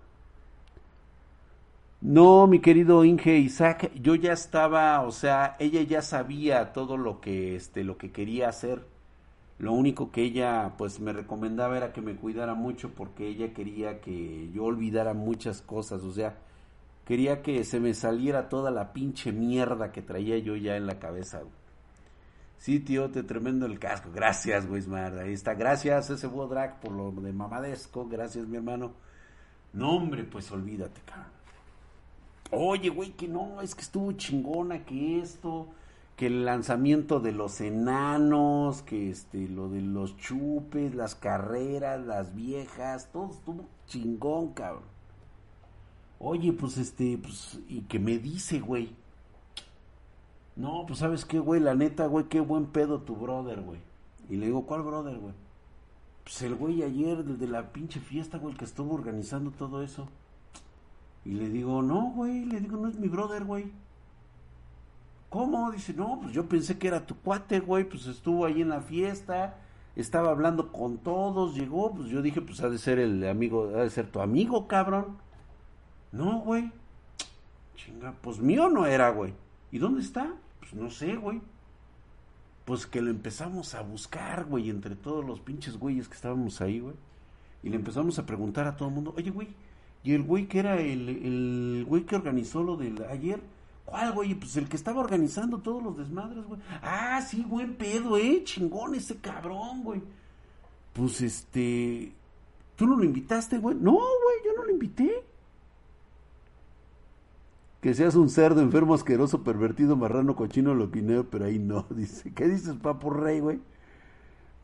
No, 2.02 2.48
mi 2.48 2.60
querido 2.60 3.04
Inge 3.04 3.38
Isaac, 3.38 3.92
yo 3.96 4.16
ya 4.16 4.34
estaba, 4.34 5.02
o 5.02 5.12
sea, 5.12 5.56
ella 5.60 5.82
ya 5.82 6.02
sabía 6.02 6.72
todo 6.72 6.98
lo 6.98 7.20
que, 7.20 7.56
este, 7.56 7.84
lo 7.84 7.98
que 7.98 8.12
quería 8.12 8.50
hacer 8.50 8.86
lo 9.60 9.74
único 9.74 10.10
que 10.10 10.24
ella 10.24 10.76
pues 10.78 11.02
me 11.02 11.12
recomendaba 11.12 11.76
era 11.76 11.92
que 11.92 12.02
me 12.02 12.16
cuidara 12.16 12.56
mucho 12.56 12.92
porque 12.94 13.28
ella 13.28 13.54
quería 13.54 14.00
que 14.00 14.50
yo 14.54 14.64
olvidara 14.64 15.14
muchas 15.14 15.62
cosas, 15.62 16.02
o 16.04 16.14
sea, 16.14 16.38
quería 17.06 17.42
que 17.42 17.66
se 17.66 17.82
me 17.82 17.94
saliera 17.94 18.48
toda 18.48 18.72
la 18.72 18.94
pinche 18.94 19.34
mierda 19.34 19.92
que 19.92 20.02
traía 20.02 20.38
yo 20.38 20.56
ya 20.56 20.78
en 20.78 20.88
la 20.88 20.98
cabeza. 20.98 21.42
Sí, 22.58 22.80
tío, 22.80 23.10
te 23.12 23.24
tremendo 23.24 23.66
el 23.66 23.80
casco. 23.80 24.10
Gracias, 24.14 24.66
güey, 24.68 24.84
Ahí 24.94 25.34
está. 25.34 25.54
Gracias, 25.56 26.10
ese 26.10 26.28
drag, 26.28 26.80
por 26.82 26.92
lo 26.92 27.12
de 27.12 27.34
mamadesco. 27.34 28.08
Gracias, 28.08 28.48
mi 28.48 28.58
hermano. 28.58 28.94
No, 29.74 29.92
hombre, 29.96 30.24
pues 30.26 30.52
olvídate, 30.52 31.02
cabrón. 31.06 31.39
Oye, 32.52 32.90
güey, 32.90 33.12
que 33.12 33.28
no, 33.28 33.62
es 33.62 33.76
que 33.76 33.82
estuvo 33.82 34.12
chingona, 34.14 34.86
que 34.86 35.20
esto 35.20 35.68
que 36.20 36.28
el 36.28 36.44
lanzamiento 36.44 37.22
de 37.22 37.32
los 37.32 37.62
enanos, 37.62 38.82
que 38.82 39.10
este, 39.10 39.48
lo 39.48 39.70
de 39.70 39.80
los 39.80 40.18
chupes, 40.18 40.94
las 40.94 41.16
carreras, 41.16 42.06
las 42.06 42.36
viejas, 42.36 43.10
todo 43.14 43.30
estuvo 43.32 43.64
chingón, 43.88 44.50
cabrón. 44.50 44.84
Oye, 46.20 46.52
pues 46.52 46.78
este, 46.78 47.18
pues, 47.18 47.62
y 47.70 47.84
que 47.84 48.00
me 48.00 48.18
dice, 48.18 48.60
güey. 48.60 48.94
No, 50.58 50.84
pues 50.86 51.00
sabes 51.00 51.24
qué, 51.24 51.40
güey, 51.40 51.62
la 51.62 51.74
neta, 51.74 52.08
güey, 52.08 52.26
qué 52.26 52.42
buen 52.42 52.66
pedo 52.66 53.00
tu 53.00 53.16
brother, 53.16 53.62
güey. 53.62 53.80
Y 54.30 54.36
le 54.36 54.48
digo, 54.48 54.66
¿cuál 54.66 54.82
brother, 54.82 55.18
güey? 55.20 55.34
Pues 56.26 56.42
el 56.42 56.56
güey 56.56 56.84
ayer, 56.84 57.24
desde 57.24 57.48
la 57.48 57.72
pinche 57.72 58.02
fiesta, 58.02 58.40
güey, 58.40 58.56
que 58.56 58.66
estuvo 58.66 58.94
organizando 58.94 59.52
todo 59.52 59.82
eso. 59.84 60.10
Y 61.26 61.32
le 61.34 61.50
digo, 61.50 61.82
no, 61.82 62.12
güey, 62.16 62.46
le 62.46 62.60
digo, 62.60 62.78
no 62.78 62.88
es 62.88 62.98
mi 62.98 63.08
brother, 63.08 63.44
güey. 63.44 63.72
¿Cómo? 65.30 65.72
Dice, 65.72 65.94
no, 65.94 66.20
pues 66.22 66.34
yo 66.34 66.48
pensé 66.48 66.78
que 66.78 66.88
era 66.88 67.06
tu 67.06 67.16
cuate, 67.16 67.60
güey, 67.60 67.84
pues 67.84 68.08
estuvo 68.08 68.46
ahí 68.46 68.62
en 68.62 68.70
la 68.70 68.82
fiesta, 68.82 69.58
estaba 69.96 70.32
hablando 70.32 70.72
con 70.72 70.98
todos, 70.98 71.56
llegó, 71.56 71.94
pues 71.94 72.10
yo 72.10 72.22
dije, 72.22 72.42
pues 72.42 72.62
ha 72.62 72.70
de 72.70 72.80
ser 72.80 72.98
el 72.98 73.28
amigo, 73.28 73.72
ha 73.76 73.84
de 73.84 73.90
ser 73.90 74.10
tu 74.10 74.22
amigo, 74.22 74.68
cabrón. 74.68 75.18
No, 76.12 76.40
güey. 76.40 76.72
Chinga, 77.76 78.16
pues 78.22 78.40
mío 78.40 78.70
no 78.70 78.86
era, 78.88 79.10
güey. 79.10 79.34
¿Y 79.72 79.78
dónde 79.78 80.02
está? 80.02 80.34
Pues 80.60 80.74
no 80.74 80.90
sé, 80.90 81.16
güey. 81.16 81.42
Pues 82.66 82.88
que 82.88 83.02
lo 83.02 83.12
empezamos 83.12 83.76
a 83.76 83.82
buscar, 83.82 84.46
güey, 84.46 84.70
entre 84.70 84.96
todos 84.96 85.24
los 85.24 85.40
pinches 85.40 85.78
güeyes 85.78 86.08
que 86.08 86.16
estábamos 86.16 86.60
ahí, 86.62 86.80
güey. 86.80 86.96
Y 87.62 87.70
le 87.70 87.76
empezamos 87.76 88.18
a 88.18 88.26
preguntar 88.26 88.68
a 88.68 88.76
todo 88.76 88.90
el 88.90 88.96
mundo, 88.96 89.14
oye, 89.16 89.30
güey, 89.30 89.50
¿y 90.04 90.14
el 90.14 90.24
güey 90.24 90.48
que 90.48 90.60
era 90.60 90.80
el, 90.80 91.10
el 91.10 91.86
güey 91.88 92.04
que 92.04 92.16
organizó 92.16 92.64
lo 92.64 92.78
del 92.78 93.04
ayer? 93.04 93.42
¿Cuál, 93.90 94.14
güey? 94.14 94.36
Pues 94.36 94.56
el 94.56 94.70
que 94.70 94.76
estaba 94.76 95.00
organizando 95.02 95.58
todos 95.60 95.82
los 95.82 95.98
desmadres, 95.98 96.46
güey. 96.46 96.62
Ah, 96.84 97.22
sí, 97.22 97.44
buen 97.48 97.74
pedo, 97.76 98.18
eh. 98.18 98.44
Chingón 98.44 98.94
ese 98.94 99.18
cabrón, 99.18 99.84
güey. 99.84 100.02
Pues 100.94 101.22
este. 101.22 102.14
¿Tú 102.76 102.86
no 102.86 102.96
lo 102.96 103.04
invitaste, 103.04 103.58
güey? 103.58 103.76
No, 103.76 103.94
güey, 103.94 104.38
yo 104.46 104.54
no 104.56 104.64
lo 104.66 104.72
invité. 104.72 105.24
Que 107.82 107.96
seas 107.96 108.16
un 108.16 108.30
cerdo 108.30 108.62
enfermo, 108.62 108.94
asqueroso, 108.94 109.44
pervertido, 109.44 109.96
marrano, 109.96 110.36
cochino, 110.36 110.76
loquineo, 110.76 111.24
pero 111.30 111.46
ahí 111.46 111.58
no, 111.58 111.88
dice. 111.90 112.32
¿Qué 112.34 112.48
dices, 112.48 112.76
papo 112.76 113.10
rey, 113.10 113.40
güey? 113.40 113.60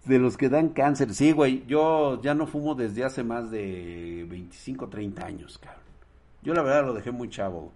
De 0.06 0.20
los 0.20 0.38
que 0.38 0.50
dan 0.50 0.70
cáncer. 0.70 1.13
Sí, 1.13 1.32
güey, 1.32 1.65
yo 1.65 2.22
ya 2.22 2.36
no 2.36 2.46
fumo 2.46 2.76
desde 2.76 3.04
hace 3.04 3.24
más 3.24 3.50
de 3.50 4.26
25, 4.30 4.88
30 4.88 5.26
años, 5.26 5.58
cabrón. 5.58 5.82
Yo 6.44 6.54
la 6.54 6.62
verdad 6.62 6.86
lo 6.86 6.94
dejé 6.94 7.12
muy 7.12 7.30
chavo. 7.30 7.72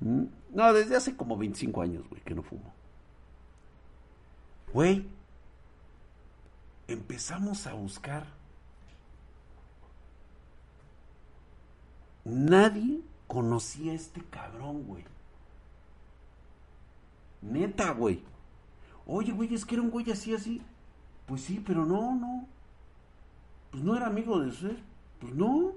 ¿Mm? 0.00 0.24
No, 0.50 0.72
desde 0.72 0.96
hace 0.96 1.16
como 1.16 1.36
25 1.36 1.80
años, 1.80 2.08
güey, 2.08 2.20
que 2.22 2.34
no 2.34 2.42
fumo. 2.42 2.72
Güey, 4.72 5.06
empezamos 6.88 7.66
a 7.68 7.74
buscar. 7.74 8.26
Nadie 12.24 13.00
conocía 13.28 13.92
a 13.92 13.94
este 13.94 14.22
cabrón, 14.24 14.84
güey. 14.84 15.04
Neta, 17.42 17.92
güey. 17.92 18.22
Oye, 19.06 19.32
güey, 19.32 19.54
es 19.54 19.64
que 19.64 19.74
era 19.74 19.82
un 19.82 19.90
güey 19.90 20.10
así, 20.10 20.34
así. 20.34 20.62
Pues 21.26 21.42
sí, 21.42 21.62
pero 21.64 21.84
no, 21.84 22.14
no. 22.14 22.46
Pues 23.70 23.82
no 23.82 23.96
era 23.96 24.06
amigo 24.06 24.40
de 24.40 24.48
usted. 24.48 24.76
Pues 25.20 25.34
no. 25.34 25.72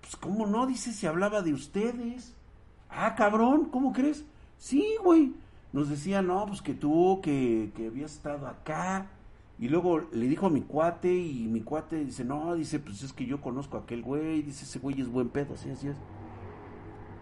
Pues 0.00 0.16
cómo 0.16 0.46
no, 0.46 0.66
dice, 0.66 0.92
si 0.92 1.06
hablaba 1.06 1.42
de 1.42 1.52
ustedes. 1.52 2.34
Ah, 2.88 3.14
cabrón, 3.14 3.66
¿cómo 3.66 3.92
crees? 3.92 4.24
Sí, 4.58 4.96
güey. 5.02 5.32
Nos 5.72 5.88
decía, 5.88 6.22
no, 6.22 6.46
pues 6.46 6.62
que 6.62 6.74
tú, 6.74 7.20
que, 7.22 7.70
que 7.76 7.88
habías 7.88 8.14
estado 8.14 8.46
acá. 8.46 9.08
Y 9.58 9.68
luego 9.68 10.00
le 10.12 10.28
dijo 10.28 10.46
a 10.46 10.50
mi 10.50 10.60
cuate 10.62 11.14
y 11.14 11.46
mi 11.46 11.62
cuate 11.62 12.04
dice, 12.04 12.24
no, 12.24 12.54
dice, 12.54 12.78
pues 12.78 13.02
es 13.02 13.12
que 13.12 13.26
yo 13.26 13.40
conozco 13.40 13.76
a 13.76 13.80
aquel 13.80 14.02
güey. 14.02 14.42
Dice, 14.42 14.64
ese 14.64 14.78
güey 14.78 15.00
es 15.00 15.08
buen 15.08 15.28
pedo, 15.28 15.54
así, 15.54 15.70
así 15.70 15.88
es. 15.88 15.96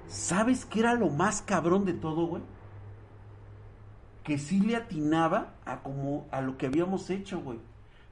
¿Sabes 0.08 0.64
qué 0.64 0.80
era 0.80 0.94
lo 0.94 1.08
más 1.10 1.42
cabrón 1.42 1.84
de 1.84 1.94
todo, 1.94 2.26
güey? 2.26 2.42
Que 4.24 4.38
sí 4.38 4.58
le 4.60 4.74
atinaba 4.74 5.54
a 5.64 5.82
como 5.82 6.26
a 6.32 6.40
lo 6.40 6.58
que 6.58 6.66
habíamos 6.66 7.10
hecho, 7.10 7.40
güey. 7.40 7.60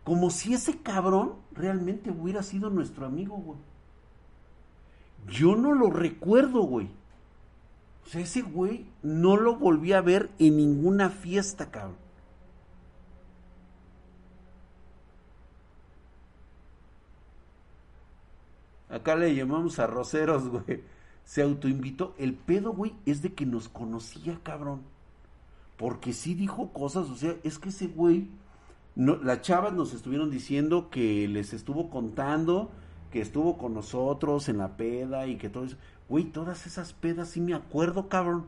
Como 0.05 0.31
si 0.31 0.55
ese 0.55 0.79
cabrón 0.79 1.35
realmente 1.53 2.11
hubiera 2.11 2.42
sido 2.42 2.70
nuestro 2.70 3.07
amigo, 3.07 3.37
güey. 3.37 3.59
Yo 5.29 5.57
no 5.57 5.72
lo 5.72 5.90
recuerdo, 5.90 6.62
güey. 6.62 6.88
O 8.05 8.09
sea, 8.09 8.20
ese 8.20 8.42
güey 8.42 8.87
no 9.03 9.37
lo 9.37 9.57
volví 9.57 9.92
a 9.92 10.01
ver 10.01 10.31
en 10.38 10.57
ninguna 10.57 11.09
fiesta, 11.09 11.70
cabrón. 11.70 11.96
Acá 18.92 19.16
le 19.16 19.35
llamamos 19.35 19.79
arroceros, 19.79 20.48
güey. 20.48 20.83
Se 21.25 21.40
autoinvitó. 21.40 22.14
El 22.18 22.35
pedo, 22.35 22.72
güey, 22.72 22.92
es 23.07 23.22
de 23.22 23.33
que 23.33 23.46
nos 23.46 23.68
conocía, 23.68 24.38
cabrón. 24.42 24.83
Porque 25.83 26.12
sí 26.12 26.35
dijo 26.35 26.73
cosas, 26.73 27.11
o 27.11 27.16
sea, 27.16 27.35
es 27.42 27.59
que 27.59 27.71
ese 27.71 27.88
güey, 27.88 28.29
no, 28.95 29.16
las 29.16 29.40
chavas 29.40 29.73
nos 29.73 29.92
estuvieron 29.92 30.31
diciendo 30.31 30.90
que 30.90 31.27
les 31.27 31.53
estuvo 31.53 31.90
contando 31.90 32.71
que 33.11 33.21
estuvo 33.21 33.59
con 33.59 33.75
nosotros 33.75 34.49
en 34.49 34.59
la 34.59 34.77
peda 34.77 35.27
y 35.27 35.38
que 35.38 35.49
todo 35.49 35.64
eso. 35.64 35.77
Güey, 36.09 36.27
todas 36.27 36.68
esas 36.68 36.92
pedas 36.92 37.31
sí 37.31 37.40
me 37.40 37.53
acuerdo, 37.53 38.09
cabrón. 38.09 38.47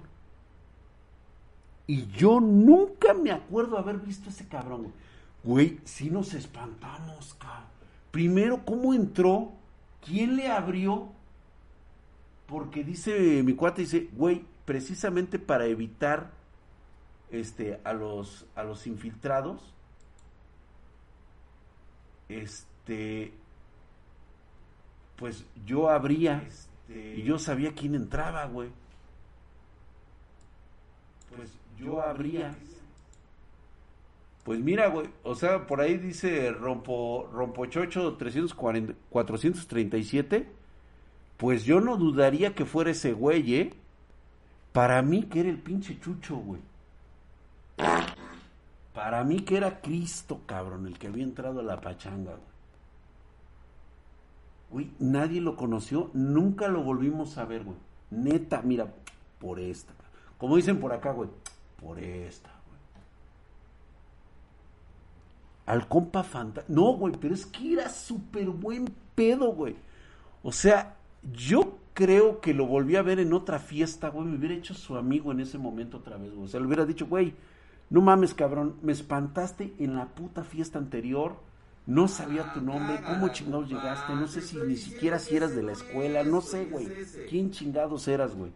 Y 1.89 2.07
yo 2.07 2.39
nunca 2.39 3.15
me 3.15 3.33
acuerdo 3.33 3.79
haber 3.79 3.97
visto 3.97 4.31
ese 4.31 4.47
cabrón. 4.47 4.93
Güey, 5.43 5.81
sí 5.83 6.11
nos 6.11 6.35
espantamos, 6.35 7.35
cabrón. 7.35 7.67
Primero, 8.13 8.65
¿cómo 8.65 8.95
entró? 8.95 9.51
¿Quién 10.07 10.37
le 10.37 10.53
abrió? 10.53 11.09
Porque 12.47 12.85
dice 12.85 13.43
mi 13.43 13.55
cuate, 13.55 13.83
dice, 13.83 14.09
güey, 14.13 14.45
precisamente 14.65 15.41
para 15.41 15.67
evitar 15.67 16.44
este, 17.41 17.81
a, 17.85 17.93
los, 17.93 18.47
a 18.55 18.63
los 18.63 18.87
infiltrados, 18.87 19.75
este, 22.29 23.33
pues 25.17 25.45
yo 25.67 25.91
abría 25.91 26.47
y 26.89 27.23
yo 27.23 27.39
sabía 27.39 27.75
quién 27.75 27.95
entraba, 27.95 28.47
güey. 28.47 28.71
Pues 31.35 31.53
yo 31.79 32.01
abría. 32.01 32.55
Pues 34.45 34.61
mira, 34.61 34.89
güey, 34.89 35.09
o 35.23 35.35
sea, 35.35 35.67
por 35.67 35.81
ahí 35.81 35.97
dice 35.97 36.53
rompo, 36.53 37.29
rompochocho 37.33 38.15
340, 38.17 38.95
437. 39.11 40.47
Pues 41.37 41.65
yo 41.65 41.81
no 41.81 41.97
dudaría 41.97 42.55
que 42.55 42.65
fuera 42.65 42.91
ese 42.91 43.13
güey, 43.13 43.55
¿eh? 43.55 43.73
Para 44.73 45.03
mí 45.03 45.25
que 45.25 45.41
era 45.41 45.49
el 45.49 45.59
pinche 45.59 45.99
chucho, 45.99 46.37
güey. 46.37 46.61
Para 48.95 49.25
mí 49.25 49.41
que 49.41 49.57
era 49.57 49.81
Cristo, 49.81 50.41
cabrón, 50.47 50.87
el 50.87 50.99
que 50.99 51.09
había 51.09 51.25
entrado 51.25 51.61
a 51.61 51.65
la 51.65 51.81
pachanga, 51.81 52.37
güey. 54.71 54.91
Nadie 54.99 55.41
lo 55.41 55.57
conoció, 55.57 56.11
nunca 56.15 56.69
lo 56.69 56.83
volvimos 56.83 57.39
a 57.39 57.45
ver, 57.45 57.65
güey. 57.65 57.77
Neta, 58.11 58.63
mira, 58.63 58.93
por 59.39 59.61
esta. 59.61 59.93
Como 60.39 60.57
dicen 60.57 60.81
por 60.81 60.93
acá, 60.93 61.13
güey, 61.13 61.29
por 61.81 61.99
esta, 61.99 62.51
güey. 62.67 62.81
Al 65.67 65.89
compa 65.89 66.23
fantasma. 66.23 66.75
No, 66.75 66.93
güey, 66.95 67.15
pero 67.21 67.35
es 67.35 67.47
que 67.47 67.73
era 67.73 67.89
súper 67.89 68.49
buen 68.49 68.93
pedo, 69.15 69.53
güey. 69.53 69.77
O 70.43 70.53
sea, 70.53 70.97
yo 71.33 71.79
creo 71.95 72.41
que 72.41 72.53
lo 72.53 72.67
volví 72.67 72.97
a 72.97 73.03
ver 73.03 73.19
en 73.21 73.33
otra 73.33 73.59
fiesta, 73.59 74.09
güey. 74.09 74.27
Me 74.27 74.37
hubiera 74.37 74.55
hecho 74.55 74.75
su 74.75 74.97
amigo 74.97 75.33
en 75.33 75.41
ese 75.41 75.59
momento 75.59 75.99
otra 75.99 76.17
vez, 76.17 76.33
güey. 76.33 76.45
O 76.45 76.49
sea, 76.49 76.61
le 76.61 76.67
hubiera 76.67 76.85
dicho, 76.85 77.07
güey, 77.07 77.35
no 77.91 78.01
mames, 78.01 78.35
cabrón, 78.35 78.77
me 78.83 78.93
espantaste 78.93 79.75
en 79.79 79.97
la 79.97 80.07
puta 80.07 80.45
fiesta 80.45 80.79
anterior 80.79 81.37
no 81.87 82.09
sabía 82.09 82.53
tu 82.55 82.63
nombre, 82.63 83.01
cómo 83.07 83.29
chingados 83.29 83.69
llegaste, 83.69 84.15
no 84.15 84.27
sé 84.27 84.41
si 84.41 84.57
ni 84.57 84.77
siquiera 84.77 85.19
si 85.19 85.37
eras 85.37 85.55
de 85.55 85.63
la 85.63 85.73
escuela, 85.73 86.25
no 86.25 86.41
sé, 86.41 86.65
güey, 86.65 86.89
quién 87.29 87.51
chingados 87.51 88.09
eras, 88.09 88.35
güey. 88.35 88.53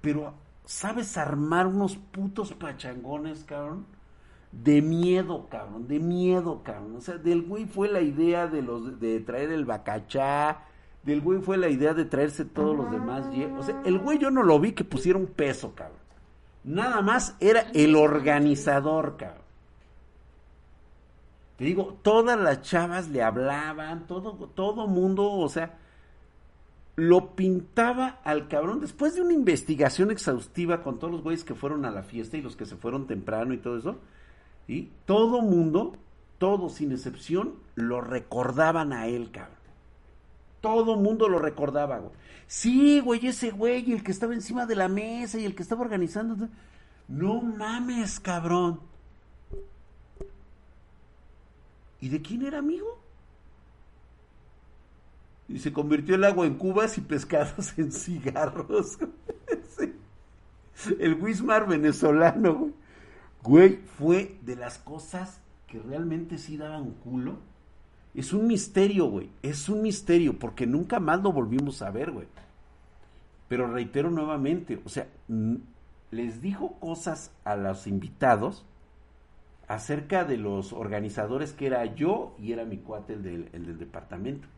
Pero, 0.00 0.32
¿sabes 0.64 1.18
armar 1.18 1.66
unos 1.66 1.96
putos 1.96 2.54
pachangones, 2.54 3.44
cabrón? 3.44 3.84
De 4.52 4.80
miedo, 4.80 5.48
cabrón, 5.50 5.86
de 5.86 5.98
miedo, 5.98 6.62
cabrón. 6.62 6.96
O 6.96 7.00
sea, 7.02 7.18
del 7.18 7.42
güey 7.42 7.66
fue 7.66 7.88
la 7.88 8.00
idea 8.00 8.46
de 8.46 8.62
los 8.62 8.98
de 8.98 9.20
traer 9.20 9.50
el 9.50 9.66
bacachá, 9.66 10.62
del 11.02 11.20
güey 11.20 11.40
fue 11.40 11.58
la 11.58 11.68
idea 11.68 11.92
de 11.92 12.06
traerse 12.06 12.46
todos 12.46 12.74
los 12.74 12.90
demás. 12.90 13.26
O 13.58 13.62
sea, 13.62 13.82
el 13.84 13.98
güey 13.98 14.18
yo 14.18 14.30
no 14.30 14.42
lo 14.42 14.58
vi 14.58 14.72
que 14.72 14.84
pusiera 14.84 15.18
un 15.18 15.26
peso, 15.26 15.74
cabrón. 15.74 16.01
Nada 16.64 17.02
más 17.02 17.36
era 17.40 17.70
el 17.74 17.96
organizador, 17.96 19.16
cabrón. 19.16 19.42
Te 21.56 21.64
digo, 21.64 21.98
todas 22.02 22.38
las 22.40 22.62
chavas 22.62 23.08
le 23.08 23.22
hablaban, 23.22 24.06
todo, 24.06 24.32
todo 24.54 24.86
mundo, 24.86 25.30
o 25.30 25.48
sea, 25.48 25.78
lo 26.96 27.34
pintaba 27.34 28.20
al 28.24 28.48
cabrón 28.48 28.80
después 28.80 29.14
de 29.14 29.22
una 29.22 29.32
investigación 29.32 30.10
exhaustiva 30.10 30.82
con 30.82 30.98
todos 30.98 31.12
los 31.12 31.22
güeyes 31.22 31.44
que 31.44 31.54
fueron 31.54 31.84
a 31.84 31.90
la 31.90 32.02
fiesta 32.02 32.36
y 32.36 32.42
los 32.42 32.56
que 32.56 32.66
se 32.66 32.76
fueron 32.76 33.06
temprano 33.06 33.54
y 33.54 33.58
todo 33.58 33.78
eso. 33.78 33.96
Y 34.68 34.88
todo 35.06 35.42
mundo, 35.42 35.96
todos 36.38 36.74
sin 36.74 36.92
excepción, 36.92 37.54
lo 37.74 38.00
recordaban 38.00 38.92
a 38.92 39.06
él, 39.06 39.30
cabrón. 39.30 39.61
Todo 40.62 40.96
mundo 40.96 41.28
lo 41.28 41.38
recordaba, 41.38 41.98
güey. 41.98 42.12
Sí, 42.46 43.00
güey, 43.00 43.26
ese 43.26 43.50
güey, 43.50 43.92
el 43.92 44.02
que 44.02 44.12
estaba 44.12 44.32
encima 44.32 44.64
de 44.64 44.76
la 44.76 44.88
mesa 44.88 45.38
y 45.38 45.44
el 45.44 45.54
que 45.54 45.62
estaba 45.62 45.82
organizando. 45.82 46.48
No 47.08 47.42
mames, 47.42 48.18
cabrón. 48.18 48.80
¿Y 52.00 52.08
de 52.08 52.22
quién 52.22 52.42
era 52.42 52.58
amigo? 52.58 52.98
Y 55.48 55.58
se 55.58 55.72
convirtió 55.72 56.14
el 56.14 56.24
agua 56.24 56.46
en 56.46 56.54
cubas 56.54 56.96
y 56.96 57.02
pescados 57.02 57.74
en 57.76 57.92
cigarros. 57.92 58.98
el 60.98 61.14
Wismar 61.16 61.68
venezolano, 61.68 62.54
güey. 62.54 62.72
Güey, 63.42 63.76
fue 63.98 64.38
de 64.42 64.54
las 64.54 64.78
cosas 64.78 65.40
que 65.66 65.80
realmente 65.80 66.38
sí 66.38 66.56
daban 66.56 66.92
culo. 66.92 67.38
Es 68.14 68.32
un 68.32 68.46
misterio, 68.46 69.06
güey. 69.06 69.30
Es 69.42 69.68
un 69.68 69.82
misterio 69.82 70.38
porque 70.38 70.66
nunca 70.66 71.00
más 71.00 71.22
lo 71.22 71.32
volvimos 71.32 71.82
a 71.82 71.90
ver, 71.90 72.10
güey. 72.10 72.26
Pero 73.48 73.66
reitero 73.66 74.10
nuevamente, 74.10 74.80
o 74.84 74.88
sea, 74.88 75.08
les 76.10 76.40
dijo 76.40 76.78
cosas 76.78 77.32
a 77.44 77.56
los 77.56 77.86
invitados 77.86 78.64
acerca 79.68 80.24
de 80.24 80.36
los 80.36 80.72
organizadores 80.72 81.52
que 81.52 81.66
era 81.66 81.84
yo 81.86 82.34
y 82.38 82.52
era 82.52 82.64
mi 82.64 82.78
cuate 82.78 83.14
el 83.14 83.22
del, 83.22 83.48
el 83.52 83.66
del 83.66 83.78
departamento. 83.78 84.48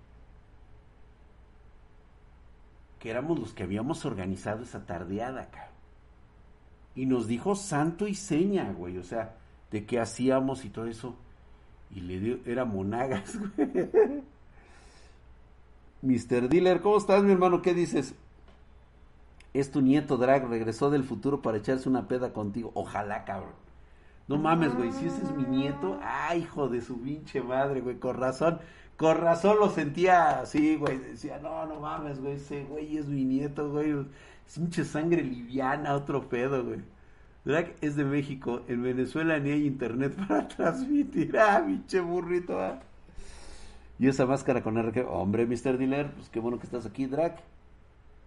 Que 2.99 3.11
éramos 3.11 3.38
los 3.38 3.53
que 3.53 3.62
habíamos 3.62 4.05
organizado 4.05 4.62
esa 4.62 4.87
tardeada, 4.87 5.43
acá. 5.43 5.71
Y 6.97 7.07
nos 7.07 7.27
dijo 7.27 7.55
santo 7.55 8.07
y 8.07 8.14
seña, 8.14 8.73
güey, 8.73 8.99
o 8.99 9.05
sea, 9.05 9.37
de 9.71 9.85
qué 9.85 10.01
hacíamos 10.01 10.64
y 10.64 10.71
todo 10.71 10.87
eso. 10.87 11.17
Y 11.94 12.00
le 12.00 12.18
dio, 12.18 12.38
era 12.44 12.64
monagas, 12.64 13.38
güey. 13.57 14.22
Mr. 16.02 16.48
Dealer, 16.48 16.80
¿cómo 16.80 16.98
estás, 16.98 17.22
mi 17.22 17.33
hermano? 17.33 17.62
¿Qué 17.62 17.72
dices? 17.72 18.14
Es 19.54 19.70
tu 19.70 19.80
nieto 19.80 20.16
Drag, 20.16 20.48
regresó 20.48 20.90
del 20.90 21.04
futuro 21.04 21.40
para 21.40 21.59
echarse 21.59 21.88
una 21.88 22.09
peda 22.09 22.33
contigo. 22.33 22.72
Ojalá, 22.74 23.24
cabrón. 23.24 23.54
No 24.26 24.38
mames, 24.38 24.74
güey, 24.74 24.90
si 24.92 25.07
ese 25.07 25.22
es 25.22 25.30
mi 25.33 25.44
nieto, 25.44 25.98
ay, 26.02 26.40
hijo 26.40 26.68
de 26.68 26.80
su 26.80 27.00
pinche 27.00 27.42
madre, 27.42 27.83
güey, 27.83 27.98
con 27.98 28.16
razón, 28.16 28.59
con 28.96 29.18
razón 29.18 29.59
lo 29.59 29.68
sentía 29.68 30.40
así, 30.40 30.76
güey, 30.76 30.98
decía, 30.98 31.38
no, 31.40 31.66
no 31.66 31.78
mames, 31.80 32.20
güey, 32.20 32.37
ese 32.37 32.64
güey 32.64 32.96
es 32.96 33.07
mi 33.07 33.24
nieto, 33.24 33.70
güey, 33.70 33.90
es 34.46 34.54
pinche 34.54 34.85
sangre 34.85 35.22
liviana, 35.22 35.94
otro 35.94 36.26
pedo, 36.26 36.64
güey. 36.64 36.80
Drag 37.44 37.74
es 37.83 37.94
de 37.94 38.04
México, 38.04 38.62
en 38.68 38.83
Venezuela 38.83 39.38
ni 39.38 39.50
hay 39.50 39.66
internet 39.66 40.14
para 40.28 40.48
transmitir, 40.48 41.37
ah, 41.38 41.62
pinche 41.66 42.00
burrito, 42.00 42.59
ah. 42.59 42.80
Y 43.98 44.09
esa 44.09 44.26
máscara 44.26 44.62
con 44.62 44.76
RG, 44.76 45.07
hombre, 45.09 45.46
Mr. 45.46 45.78
Dealer, 45.78 46.11
pues 46.12 46.28
qué 46.28 46.40
bueno 46.40 46.59
que 46.59 46.66
estás 46.66 46.87
aquí, 46.87 47.07
Drag. 47.07 47.37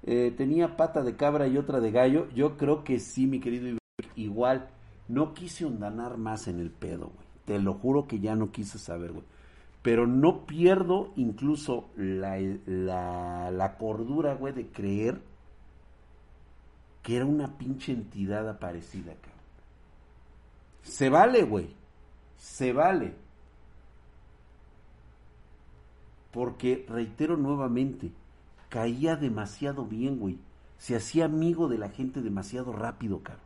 Eh, 0.03 0.34
tenía 0.38 0.77
pata 0.77 1.03
de 1.03 1.15
cabra 1.15 1.47
y 1.47 1.58
otra 1.58 1.82
de 1.82 1.91
gallo. 1.91 2.30
Yo 2.34 2.58
creo 2.58 2.84
que 2.84 2.99
sí, 2.99 3.27
mi 3.27 3.39
querido 3.39 3.77
Igual, 4.15 4.69
no 5.08 5.34
quise 5.34 5.65
hundanar 5.65 6.17
más 6.17 6.47
en 6.47 6.60
el 6.60 6.69
pedo, 6.69 7.08
güey. 7.08 7.27
Te 7.45 7.60
lo 7.60 7.73
juro 7.73 8.08
que 8.08 8.19
ya 8.19 8.36
no 8.36 8.51
quise 8.51 8.77
saber, 8.77 9.12
güey. 9.12 9.25
Pero 9.82 10.06
no 10.06 10.45
pierdo 10.45 11.12
incluso 11.15 11.89
la, 11.95 12.38
la, 12.65 13.51
la 13.51 13.77
cordura, 13.77 14.36
güey, 14.36 14.53
de 14.53 14.67
creer 14.67 15.21
que 17.08 17.15
era 17.15 17.26
una 17.26 17.58
pinche 17.58 17.93
entidad 17.93 18.50
aparecida, 18.50 19.13
cabrón. 19.13 19.39
Se 20.84 21.10
vale, 21.10 21.43
güey. 21.43 21.74
Se 22.38 22.74
vale. 22.74 23.13
Porque, 26.34 26.86
reitero 26.89 27.38
nuevamente, 27.38 28.12
caía 28.67 29.15
demasiado 29.15 29.86
bien, 29.86 30.20
güey. 30.20 30.38
Se 30.80 30.98
hacía 30.98 31.24
amigo 31.24 31.70
de 31.70 31.78
la 31.78 31.88
gente 31.88 32.22
demasiado 32.22 32.74
rápido, 32.74 33.24
caro. 33.24 33.39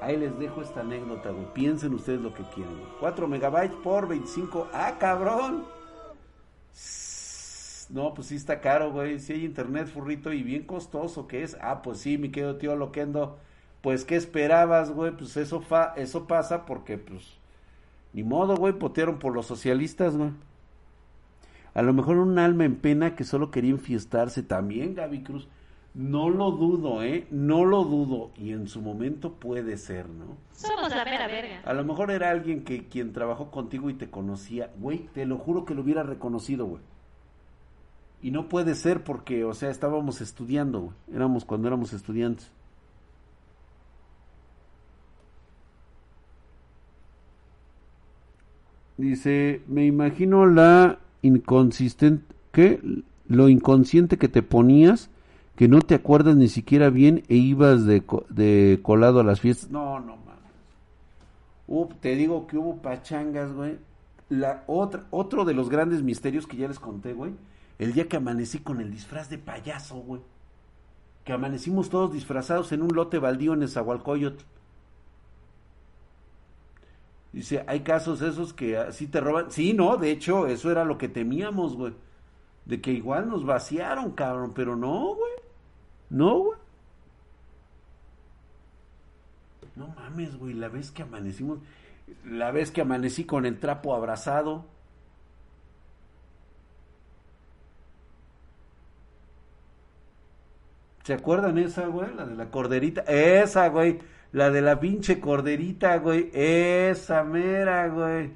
Ahí 0.00 0.16
les 0.18 0.38
dejo 0.38 0.62
esta 0.62 0.82
anécdota, 0.82 1.30
güey. 1.30 1.52
Piensen 1.52 1.94
ustedes 1.94 2.20
lo 2.20 2.32
que 2.32 2.44
quieran, 2.50 2.78
güey. 2.78 2.92
4 3.00 3.26
megabytes 3.26 3.76
por 3.78 4.06
25. 4.06 4.68
¡Ah, 4.72 4.98
cabrón! 5.00 5.81
No, 7.90 8.14
pues 8.14 8.28
sí 8.28 8.36
está 8.36 8.60
caro, 8.60 8.90
güey. 8.92 9.18
Si 9.20 9.32
hay 9.34 9.44
internet, 9.44 9.86
furrito, 9.88 10.32
y 10.32 10.42
bien 10.42 10.64
costoso 10.64 11.26
que 11.26 11.42
es. 11.42 11.56
Ah, 11.60 11.82
pues 11.82 11.98
sí, 11.98 12.18
mi 12.18 12.30
querido 12.30 12.56
tío 12.56 12.74
Loquendo. 12.76 13.38
Pues, 13.82 14.04
¿qué 14.04 14.16
esperabas, 14.16 14.90
güey? 14.90 15.12
Pues 15.12 15.36
eso, 15.36 15.60
fa 15.60 15.92
eso 15.96 16.26
pasa 16.26 16.64
porque, 16.66 16.98
pues, 16.98 17.22
ni 18.12 18.22
modo, 18.22 18.56
güey, 18.56 18.74
potearon 18.74 19.18
por 19.18 19.34
los 19.34 19.46
socialistas, 19.46 20.16
güey. 20.16 20.30
A 21.74 21.82
lo 21.82 21.92
mejor 21.92 22.18
un 22.18 22.38
alma 22.38 22.64
en 22.64 22.76
pena 22.76 23.16
que 23.16 23.24
solo 23.24 23.50
quería 23.50 23.70
enfiestarse 23.70 24.42
también, 24.42 24.94
Gaby 24.94 25.22
Cruz. 25.22 25.48
No 25.94 26.30
lo 26.30 26.52
dudo, 26.52 27.02
¿eh? 27.02 27.26
No 27.30 27.64
lo 27.66 27.84
dudo. 27.84 28.30
Y 28.36 28.52
en 28.52 28.66
su 28.66 28.80
momento 28.80 29.34
puede 29.34 29.76
ser, 29.76 30.08
¿no? 30.08 30.38
Somos 30.52 30.94
la 30.94 31.04
mera 31.04 31.26
verga. 31.26 31.60
A 31.64 31.74
lo 31.74 31.84
mejor 31.84 32.10
era 32.10 32.30
alguien 32.30 32.64
que 32.64 32.88
quien 32.88 33.12
trabajó 33.12 33.50
contigo 33.50 33.90
y 33.90 33.94
te 33.94 34.08
conocía. 34.08 34.70
Güey, 34.78 35.08
te 35.12 35.26
lo 35.26 35.36
juro 35.36 35.64
que 35.66 35.74
lo 35.74 35.82
hubiera 35.82 36.02
reconocido, 36.02 36.64
güey. 36.64 36.82
Y 38.22 38.30
no 38.30 38.48
puede 38.48 38.74
ser 38.74 39.04
porque, 39.04 39.44
o 39.44 39.52
sea, 39.52 39.68
estábamos 39.68 40.20
estudiando, 40.20 40.80
güey. 40.80 40.94
Éramos 41.12 41.44
cuando 41.44 41.68
éramos 41.68 41.92
estudiantes. 41.92 42.50
Dice, 48.96 49.62
me 49.66 49.84
imagino 49.84 50.46
la 50.46 51.00
inconsistente, 51.22 52.34
¿qué? 52.52 52.80
Lo 53.26 53.48
inconsciente 53.48 54.16
que 54.16 54.28
te 54.28 54.42
ponías, 54.42 55.10
que 55.56 55.68
no 55.68 55.80
te 55.80 55.94
acuerdas 55.94 56.36
ni 56.36 56.48
siquiera 56.48 56.90
bien 56.90 57.24
e 57.28 57.36
ibas 57.36 57.84
de, 57.84 58.02
de 58.30 58.80
colado 58.82 59.20
a 59.20 59.24
las 59.24 59.40
fiestas. 59.40 59.70
No, 59.70 60.00
no 60.00 60.16
mames. 60.16 62.00
te 62.00 62.14
digo 62.16 62.46
que 62.46 62.56
hubo 62.56 62.76
pachangas, 62.80 63.52
güey. 63.52 63.78
La 64.28 64.64
otra, 64.66 65.04
otro 65.10 65.44
de 65.44 65.52
los 65.52 65.68
grandes 65.68 66.02
misterios 66.02 66.46
que 66.46 66.56
ya 66.56 66.68
les 66.68 66.78
conté, 66.78 67.12
güey. 67.12 67.32
El 67.78 67.92
día 67.92 68.08
que 68.08 68.16
amanecí 68.16 68.60
con 68.60 68.80
el 68.80 68.90
disfraz 68.90 69.28
de 69.28 69.38
payaso, 69.38 69.96
güey. 69.96 70.22
Que 71.24 71.32
amanecimos 71.32 71.90
todos 71.90 72.12
disfrazados 72.12 72.72
en 72.72 72.82
un 72.82 72.94
lote 72.94 73.18
baldío 73.18 73.52
en 73.52 73.62
Esahualcoyot. 73.62 74.44
Dice, 77.32 77.64
hay 77.66 77.80
casos 77.80 78.20
esos 78.20 78.52
que 78.52 78.76
así 78.76 79.06
te 79.06 79.20
roban. 79.20 79.50
Sí, 79.50 79.72
no, 79.72 79.96
de 79.96 80.10
hecho, 80.10 80.46
eso 80.46 80.70
era 80.70 80.84
lo 80.84 80.98
que 80.98 81.08
temíamos, 81.08 81.76
güey. 81.76 81.94
De 82.66 82.80
que 82.80 82.92
igual 82.92 83.28
nos 83.28 83.44
vaciaron, 83.44 84.12
cabrón, 84.12 84.52
pero 84.54 84.76
no, 84.76 85.14
güey. 85.14 85.41
No, 86.12 86.38
güey. 86.38 86.58
No 89.74 89.88
mames, 89.88 90.36
güey, 90.36 90.52
la 90.52 90.68
vez 90.68 90.90
que 90.90 91.02
amanecimos, 91.02 91.58
la 92.26 92.50
vez 92.50 92.70
que 92.70 92.82
amanecí 92.82 93.24
con 93.24 93.46
el 93.46 93.58
trapo 93.58 93.94
abrazado. 93.94 94.66
¿Se 101.04 101.14
acuerdan 101.14 101.56
esa, 101.56 101.86
güey? 101.86 102.14
La 102.14 102.26
de 102.26 102.36
la 102.36 102.50
corderita. 102.50 103.00
Esa, 103.02 103.68
güey. 103.68 103.98
La 104.32 104.50
de 104.50 104.60
la 104.60 104.78
pinche 104.78 105.18
corderita, 105.18 105.96
güey. 105.96 106.30
Esa 106.34 107.24
mera, 107.24 107.88
güey. 107.88 108.30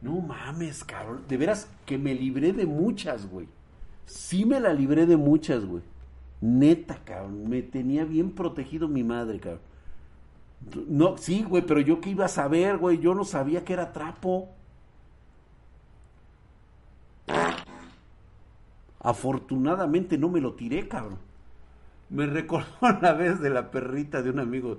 No 0.00 0.20
mames, 0.20 0.82
cabrón. 0.82 1.24
De 1.28 1.36
veras 1.36 1.68
que 1.84 1.98
me 1.98 2.14
libré 2.14 2.52
de 2.54 2.64
muchas, 2.64 3.28
güey. 3.28 3.48
Sí 4.06 4.46
me 4.46 4.60
la 4.60 4.72
libré 4.72 5.04
de 5.04 5.16
muchas, 5.16 5.66
güey. 5.66 5.82
Neta, 6.40 6.96
cabrón. 7.04 7.48
Me 7.48 7.62
tenía 7.62 8.04
bien 8.04 8.30
protegido 8.32 8.88
mi 8.88 9.04
madre, 9.04 9.38
cabrón. 9.40 9.60
No, 10.88 11.16
sí, 11.18 11.42
güey, 11.44 11.64
pero 11.66 11.80
yo 11.80 12.00
qué 12.00 12.10
iba 12.10 12.24
a 12.26 12.28
saber, 12.28 12.78
güey. 12.78 12.98
Yo 12.98 13.14
no 13.14 13.24
sabía 13.24 13.64
que 13.64 13.72
era 13.72 13.92
trapo. 13.92 14.48
Afortunadamente 19.00 20.18
no 20.18 20.28
me 20.28 20.40
lo 20.40 20.54
tiré, 20.54 20.88
cabrón. 20.88 21.18
Me 22.10 22.26
recordó 22.26 22.66
la 23.02 23.14
vez 23.14 23.40
de 23.40 23.50
la 23.50 23.70
perrita 23.70 24.22
de 24.22 24.30
un 24.30 24.40
amigo 24.40 24.78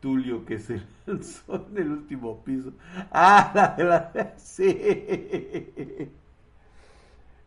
Tulio 0.00 0.44
que 0.46 0.58
se 0.60 0.82
lanzó 1.06 1.66
en 1.72 1.78
el 1.78 1.90
último 1.92 2.42
piso. 2.44 2.72
Ah, 3.12 3.52
la 3.54 3.68
de 3.76 3.84
la... 3.84 4.34
Sí. 4.38 4.78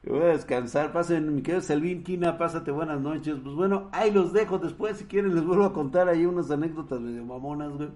Voy 0.09 0.21
a 0.21 0.27
descansar. 0.27 0.93
Pasen, 0.93 1.35
mi 1.35 1.41
querido 1.41 1.61
Selvin 1.61 2.03
Quina, 2.03 2.37
pásate 2.37 2.71
buenas 2.71 3.01
noches. 3.01 3.37
Pues 3.43 3.55
bueno, 3.55 3.89
ahí 3.91 4.11
los 4.11 4.31
dejo. 4.31 4.57
Después, 4.57 4.97
si 4.97 5.05
quieren, 5.05 5.35
les 5.35 5.43
vuelvo 5.43 5.65
a 5.65 5.73
contar 5.73 6.07
ahí 6.07 6.25
unas 6.25 6.49
anécdotas 6.49 7.01
medio 7.01 7.25
mamonas, 7.25 7.73
güey. 7.73 7.89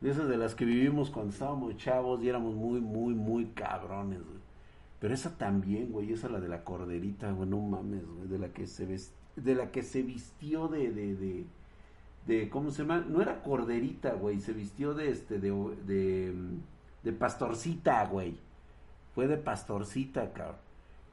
De 0.00 0.10
esas 0.10 0.28
de 0.28 0.36
las 0.36 0.54
que 0.54 0.64
vivimos 0.64 1.10
cuando 1.10 1.32
estábamos 1.32 1.76
chavos 1.76 2.22
y 2.22 2.28
éramos 2.28 2.54
muy, 2.54 2.80
muy, 2.80 3.14
muy 3.14 3.46
cabrones, 3.46 4.24
güey. 4.24 4.38
Pero 5.00 5.14
esa 5.14 5.36
también, 5.38 5.92
güey, 5.92 6.12
esa 6.12 6.28
la 6.28 6.40
de 6.40 6.48
la 6.48 6.64
corderita, 6.64 7.30
güey, 7.30 7.48
no 7.48 7.60
mames, 7.60 8.04
güey, 8.04 8.28
de 8.28 8.38
la 8.38 8.48
que 8.48 8.66
se 8.66 8.86
de 9.36 9.54
la 9.54 9.70
que 9.70 9.84
se 9.84 10.02
vistió 10.02 10.66
de, 10.66 10.90
de, 10.90 11.14
de, 11.14 11.46
de 12.26 12.48
¿cómo 12.48 12.70
se 12.72 12.82
llama? 12.82 13.04
No 13.08 13.22
era 13.22 13.42
corderita, 13.42 14.14
güey, 14.14 14.40
se 14.40 14.52
vistió 14.52 14.94
de 14.94 15.10
este, 15.10 15.38
de, 15.38 15.52
de, 15.86 16.34
de 17.04 17.12
pastorcita, 17.12 18.04
güey. 18.06 18.36
Fue 19.14 19.28
de 19.28 19.36
pastorcita, 19.36 20.32
cabrón. 20.32 20.67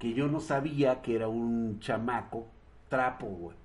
Que 0.06 0.14
yo 0.14 0.28
no 0.28 0.40
sabía 0.40 1.02
que 1.02 1.16
era 1.16 1.28
un 1.28 1.80
chamaco 1.80 2.46
trapo, 2.90 3.26
güey. 3.26 3.58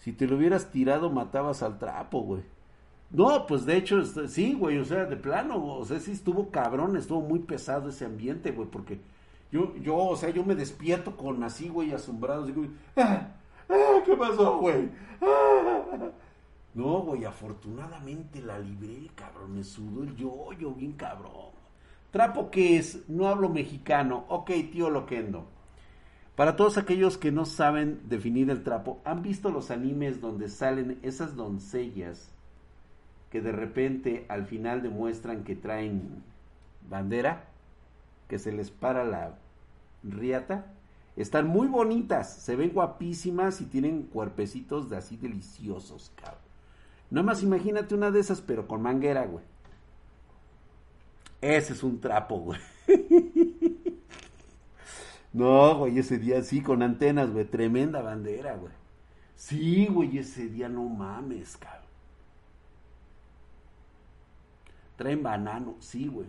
Si 0.00 0.12
te 0.12 0.26
lo 0.26 0.34
hubieras 0.34 0.72
tirado, 0.72 1.08
matabas 1.08 1.62
al 1.62 1.78
trapo, 1.78 2.22
güey. 2.22 2.42
No, 3.12 3.46
pues 3.46 3.64
de 3.64 3.76
hecho, 3.76 4.04
sí, 4.26 4.54
güey, 4.54 4.78
o 4.78 4.84
sea, 4.84 5.04
de 5.04 5.16
plano, 5.16 5.64
o 5.64 5.84
sea, 5.84 6.00
sí 6.00 6.10
estuvo 6.10 6.50
cabrón, 6.50 6.96
estuvo 6.96 7.20
muy 7.20 7.38
pesado 7.38 7.90
ese 7.90 8.06
ambiente, 8.06 8.50
güey, 8.50 8.68
porque 8.68 8.98
Yo, 9.52 9.76
yo, 9.76 9.96
o 9.96 10.16
sea, 10.16 10.30
yo 10.30 10.44
me 10.44 10.56
despierto 10.56 11.16
con 11.16 11.44
así, 11.44 11.68
güey, 11.68 11.92
asombrado. 11.92 12.44
Digo, 12.44 12.66
ah, 12.96 13.28
ah, 13.68 14.00
¿qué 14.04 14.16
pasó, 14.16 14.58
güey? 14.58 14.90
Ah". 15.22 16.10
No, 16.74 17.02
güey, 17.02 17.24
afortunadamente 17.24 18.42
la 18.42 18.58
libré, 18.58 19.10
cabrón. 19.14 19.54
Me 19.54 19.62
sudó 19.62 20.02
el 20.02 20.16
yo-yo 20.16 20.72
bien 20.72 20.94
cabrón. 20.94 21.55
¿Trapo 22.10 22.50
qué 22.50 22.76
es? 22.76 23.08
No 23.08 23.28
hablo 23.28 23.48
mexicano. 23.48 24.24
Ok, 24.28 24.50
tío 24.72 24.90
Loquendo. 24.90 25.46
Para 26.36 26.54
todos 26.54 26.76
aquellos 26.76 27.16
que 27.16 27.32
no 27.32 27.46
saben 27.46 28.00
definir 28.08 28.50
el 28.50 28.62
trapo, 28.62 29.00
¿han 29.04 29.22
visto 29.22 29.50
los 29.50 29.70
animes 29.70 30.20
donde 30.20 30.50
salen 30.50 30.98
esas 31.02 31.34
doncellas 31.34 32.30
que 33.30 33.40
de 33.40 33.52
repente 33.52 34.26
al 34.28 34.44
final 34.44 34.82
demuestran 34.82 35.44
que 35.44 35.56
traen 35.56 36.22
bandera? 36.88 37.48
Que 38.28 38.38
se 38.38 38.52
les 38.52 38.70
para 38.70 39.04
la 39.04 39.38
riata. 40.02 40.72
Están 41.16 41.46
muy 41.46 41.68
bonitas, 41.68 42.34
se 42.36 42.54
ven 42.54 42.72
guapísimas 42.74 43.62
y 43.62 43.64
tienen 43.64 44.02
cuerpecitos 44.02 44.90
de 44.90 44.98
así 44.98 45.16
deliciosos, 45.16 46.12
cabrón. 46.16 46.40
No 47.10 47.22
más 47.22 47.42
imagínate 47.42 47.94
una 47.94 48.10
de 48.10 48.20
esas, 48.20 48.42
pero 48.42 48.68
con 48.68 48.82
manguera, 48.82 49.24
güey. 49.24 49.44
Ese 51.54 51.74
es 51.74 51.82
un 51.84 52.00
trapo, 52.00 52.38
güey. 52.38 52.60
No, 55.32 55.76
güey, 55.76 55.98
ese 55.98 56.16
día 56.16 56.42
sí, 56.42 56.62
con 56.62 56.82
antenas, 56.82 57.30
güey. 57.30 57.44
Tremenda 57.44 58.00
bandera, 58.00 58.56
güey. 58.56 58.72
Sí, 59.34 59.86
güey, 59.86 60.16
ese 60.16 60.48
día 60.48 60.66
no 60.66 60.84
mames, 60.84 61.58
cabrón. 61.58 61.84
Traen 64.96 65.22
banano, 65.22 65.76
sí, 65.78 66.08
güey. 66.08 66.26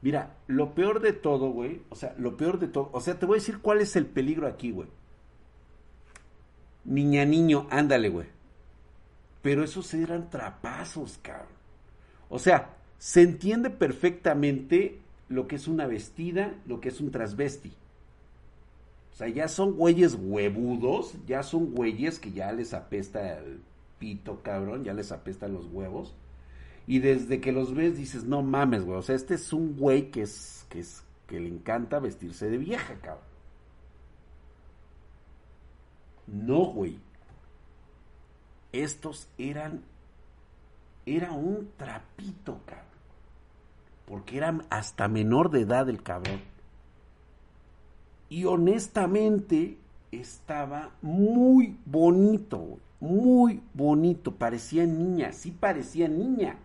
Mira, 0.00 0.36
lo 0.46 0.76
peor 0.76 1.00
de 1.00 1.12
todo, 1.12 1.50
güey. 1.50 1.82
O 1.88 1.96
sea, 1.96 2.14
lo 2.18 2.36
peor 2.36 2.60
de 2.60 2.68
todo. 2.68 2.90
O 2.92 3.00
sea, 3.00 3.18
te 3.18 3.26
voy 3.26 3.34
a 3.34 3.40
decir 3.40 3.58
cuál 3.58 3.80
es 3.80 3.96
el 3.96 4.06
peligro 4.06 4.46
aquí, 4.46 4.70
güey. 4.70 4.88
Niña, 6.84 7.24
niño, 7.24 7.66
ándale, 7.68 8.10
güey. 8.10 8.28
Pero 9.42 9.64
esos 9.64 9.92
eran 9.92 10.30
trapazos, 10.30 11.18
cabrón. 11.20 11.48
O 12.28 12.38
sea, 12.38 12.76
se 13.00 13.22
entiende 13.22 13.70
perfectamente 13.70 14.98
lo 15.30 15.48
que 15.48 15.56
es 15.56 15.68
una 15.68 15.86
vestida, 15.86 16.54
lo 16.66 16.82
que 16.82 16.90
es 16.90 17.00
un 17.00 17.10
transvesti. 17.10 17.72
O 19.12 19.16
sea, 19.16 19.28
ya 19.28 19.48
son 19.48 19.72
güeyes 19.72 20.18
huevudos, 20.20 21.14
ya 21.26 21.42
son 21.42 21.72
güeyes 21.72 22.18
que 22.18 22.30
ya 22.30 22.52
les 22.52 22.74
apesta 22.74 23.38
el 23.38 23.60
pito, 23.98 24.42
cabrón, 24.42 24.84
ya 24.84 24.92
les 24.92 25.12
apestan 25.12 25.54
los 25.54 25.66
huevos. 25.72 26.14
Y 26.86 26.98
desde 26.98 27.40
que 27.40 27.52
los 27.52 27.74
ves 27.74 27.96
dices, 27.96 28.24
no 28.24 28.42
mames, 28.42 28.84
güey. 28.84 28.98
O 28.98 29.02
sea, 29.02 29.16
este 29.16 29.34
es 29.34 29.50
un 29.54 29.76
güey 29.78 30.10
que 30.10 30.28
que 30.68 30.80
es, 30.80 31.02
que 31.26 31.40
le 31.40 31.48
encanta 31.48 32.00
vestirse 32.00 32.50
de 32.50 32.58
vieja, 32.58 32.96
cabrón. 33.00 33.24
No, 36.26 36.66
güey. 36.66 36.98
Estos 38.72 39.26
eran, 39.38 39.82
era 41.06 41.32
un 41.32 41.70
trapito, 41.78 42.60
cabrón. 42.66 42.89
Porque 44.10 44.36
eran 44.36 44.64
hasta 44.70 45.06
menor 45.06 45.50
de 45.50 45.60
edad 45.60 45.88
el 45.88 46.02
cabrón. 46.02 46.40
Y 48.28 48.44
honestamente 48.44 49.78
estaba 50.10 50.90
muy 51.00 51.76
bonito, 51.86 52.78
muy 52.98 53.62
bonito. 53.72 54.32
Parecía 54.32 54.84
niña, 54.84 55.30
sí 55.30 55.52
parecía 55.52 56.08
niña. 56.08 56.56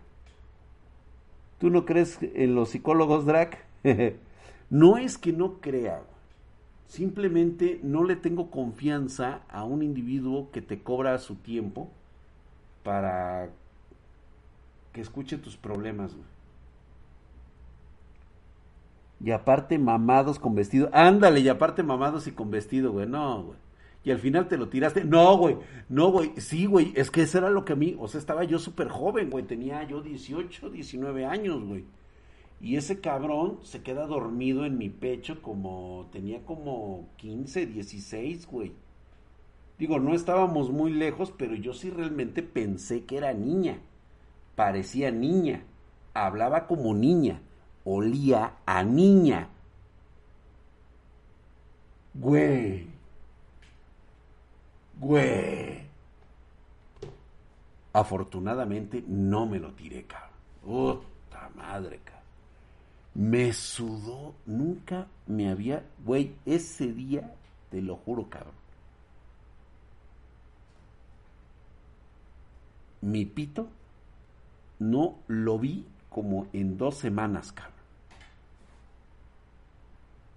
¿Tú 1.60 1.70
no 1.70 1.84
crees 1.84 2.18
en 2.20 2.56
los 2.56 2.70
psicólogos, 2.70 3.26
Drac? 3.26 3.64
no 4.70 4.98
es 4.98 5.16
que 5.16 5.32
no 5.32 5.60
crea, 5.60 6.02
simplemente 6.88 7.78
no 7.84 8.02
le 8.02 8.16
tengo 8.16 8.50
confianza 8.50 9.42
a 9.48 9.62
un 9.62 9.84
individuo 9.84 10.50
que 10.50 10.62
te 10.62 10.82
cobra 10.82 11.16
su 11.18 11.36
tiempo 11.36 11.92
para 12.82 13.50
que 14.92 15.00
escuche 15.00 15.38
tus 15.38 15.56
problemas. 15.56 16.12
Güey. 16.12 16.35
Y 19.24 19.30
aparte 19.30 19.78
mamados 19.78 20.38
con 20.38 20.54
vestido. 20.54 20.90
Ándale, 20.92 21.40
y 21.40 21.48
aparte 21.48 21.82
mamados 21.82 22.26
y 22.26 22.32
con 22.32 22.50
vestido, 22.50 22.92
güey. 22.92 23.06
No, 23.06 23.44
güey. 23.44 23.58
Y 24.04 24.10
al 24.10 24.18
final 24.18 24.46
te 24.46 24.56
lo 24.56 24.68
tiraste. 24.68 25.04
No, 25.04 25.36
güey. 25.36 25.56
No, 25.88 26.10
güey. 26.10 26.32
Sí, 26.36 26.66
güey. 26.66 26.92
Es 26.94 27.10
que 27.10 27.22
eso 27.22 27.38
era 27.38 27.50
lo 27.50 27.64
que 27.64 27.72
a 27.72 27.76
mí. 27.76 27.96
O 27.98 28.08
sea, 28.08 28.20
estaba 28.20 28.44
yo 28.44 28.58
súper 28.58 28.88
joven, 28.88 29.30
güey. 29.30 29.44
Tenía 29.44 29.82
yo 29.84 30.02
18, 30.02 30.70
19 30.70 31.26
años, 31.26 31.64
güey. 31.64 31.84
Y 32.60 32.76
ese 32.76 33.00
cabrón 33.00 33.58
se 33.62 33.82
queda 33.82 34.06
dormido 34.06 34.64
en 34.64 34.78
mi 34.78 34.90
pecho 34.90 35.42
como. 35.42 36.08
Tenía 36.12 36.44
como 36.44 37.08
15, 37.16 37.66
16, 37.66 38.46
güey. 38.46 38.72
Digo, 39.78 39.98
no 39.98 40.14
estábamos 40.14 40.70
muy 40.70 40.92
lejos, 40.92 41.32
pero 41.36 41.54
yo 41.54 41.72
sí 41.74 41.90
realmente 41.90 42.42
pensé 42.42 43.04
que 43.04 43.16
era 43.16 43.32
niña. 43.32 43.80
Parecía 44.54 45.10
niña. 45.10 45.64
Hablaba 46.14 46.66
como 46.66 46.94
niña 46.94 47.42
olía 47.86 48.56
a 48.66 48.82
niña. 48.82 49.48
Güey. 52.14 52.86
Güey. 54.98 55.86
Afortunadamente 57.92 59.02
no 59.06 59.46
me 59.46 59.58
lo 59.58 59.72
tiré, 59.72 60.04
cabrón. 60.04 60.30
Puta 60.62 61.50
madre, 61.54 62.00
cabrón. 62.04 62.24
Me 63.14 63.52
sudó. 63.52 64.34
Nunca 64.44 65.06
me 65.26 65.48
había. 65.48 65.84
Güey, 66.04 66.34
ese 66.44 66.92
día, 66.92 67.34
te 67.70 67.80
lo 67.80 67.96
juro, 67.96 68.28
cabrón. 68.28 68.54
Mi 73.02 73.24
pito 73.24 73.68
no 74.80 75.18
lo 75.28 75.58
vi 75.58 75.86
como 76.08 76.48
en 76.52 76.76
dos 76.76 76.96
semanas, 76.96 77.52
cabrón 77.52 77.75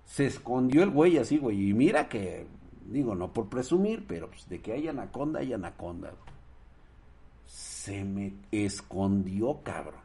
se 0.09 0.25
escondió 0.25 0.81
el 0.81 0.89
güey 0.89 1.19
así, 1.19 1.37
güey. 1.37 1.69
Y 1.69 1.73
mira 1.75 2.09
que, 2.09 2.47
digo, 2.87 3.13
no 3.13 3.31
por 3.31 3.47
presumir, 3.47 4.05
pero 4.07 4.27
pues, 4.27 4.49
de 4.49 4.59
que 4.59 4.73
hay 4.73 4.87
anaconda, 4.87 5.39
hay 5.39 5.53
anaconda. 5.53 6.13
Se 7.45 8.03
me 8.03 8.33
escondió, 8.51 9.59
cabrón. 9.63 10.01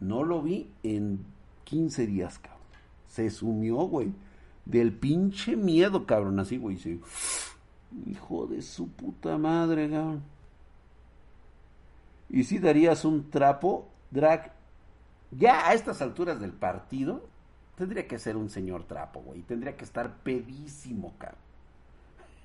No 0.00 0.24
lo 0.24 0.40
vi 0.40 0.70
en 0.82 1.26
15 1.64 2.06
días, 2.06 2.38
cabrón. 2.38 2.62
Se 3.08 3.28
sumió, 3.28 3.76
güey. 3.76 4.10
Del 4.64 4.94
pinche 4.94 5.54
miedo, 5.54 6.06
cabrón, 6.06 6.40
así, 6.40 6.56
güey. 6.56 6.78
Hijo 8.06 8.46
de 8.46 8.62
su 8.62 8.88
puta 8.88 9.36
madre, 9.36 9.90
cabrón. 9.90 10.22
Y 12.30 12.44
si 12.44 12.58
darías 12.58 13.04
un 13.04 13.30
trapo, 13.30 13.86
drag, 14.10 14.54
ya 15.30 15.68
a 15.68 15.74
estas 15.74 16.00
alturas 16.00 16.40
del 16.40 16.52
partido, 16.52 17.28
Tendría 17.76 18.08
que 18.08 18.18
ser 18.18 18.36
un 18.36 18.48
señor 18.48 18.84
trapo, 18.84 19.20
güey. 19.20 19.42
Tendría 19.42 19.76
que 19.76 19.84
estar 19.84 20.16
pedísimo, 20.22 21.14
cabrón. 21.18 21.38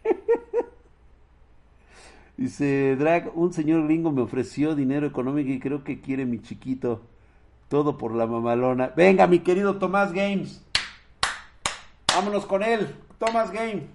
Dice 2.37 2.95
Drag, 2.97 3.31
un 3.35 3.53
señor 3.53 3.85
gringo 3.85 4.11
me 4.11 4.21
ofreció 4.21 4.75
dinero 4.75 5.07
económico 5.07 5.49
y 5.51 5.59
creo 5.59 5.83
que 5.83 6.01
quiere 6.01 6.25
mi 6.25 6.41
chiquito. 6.41 7.01
Todo 7.69 7.97
por 7.97 8.13
la 8.13 8.27
mamalona. 8.27 8.91
Venga, 8.95 9.27
mi 9.27 9.39
querido 9.39 9.77
Tomás 9.77 10.11
Games. 10.11 10.61
Vámonos 12.13 12.45
con 12.45 12.63
él. 12.63 12.93
Tomás 13.17 13.51
Game. 13.51 13.87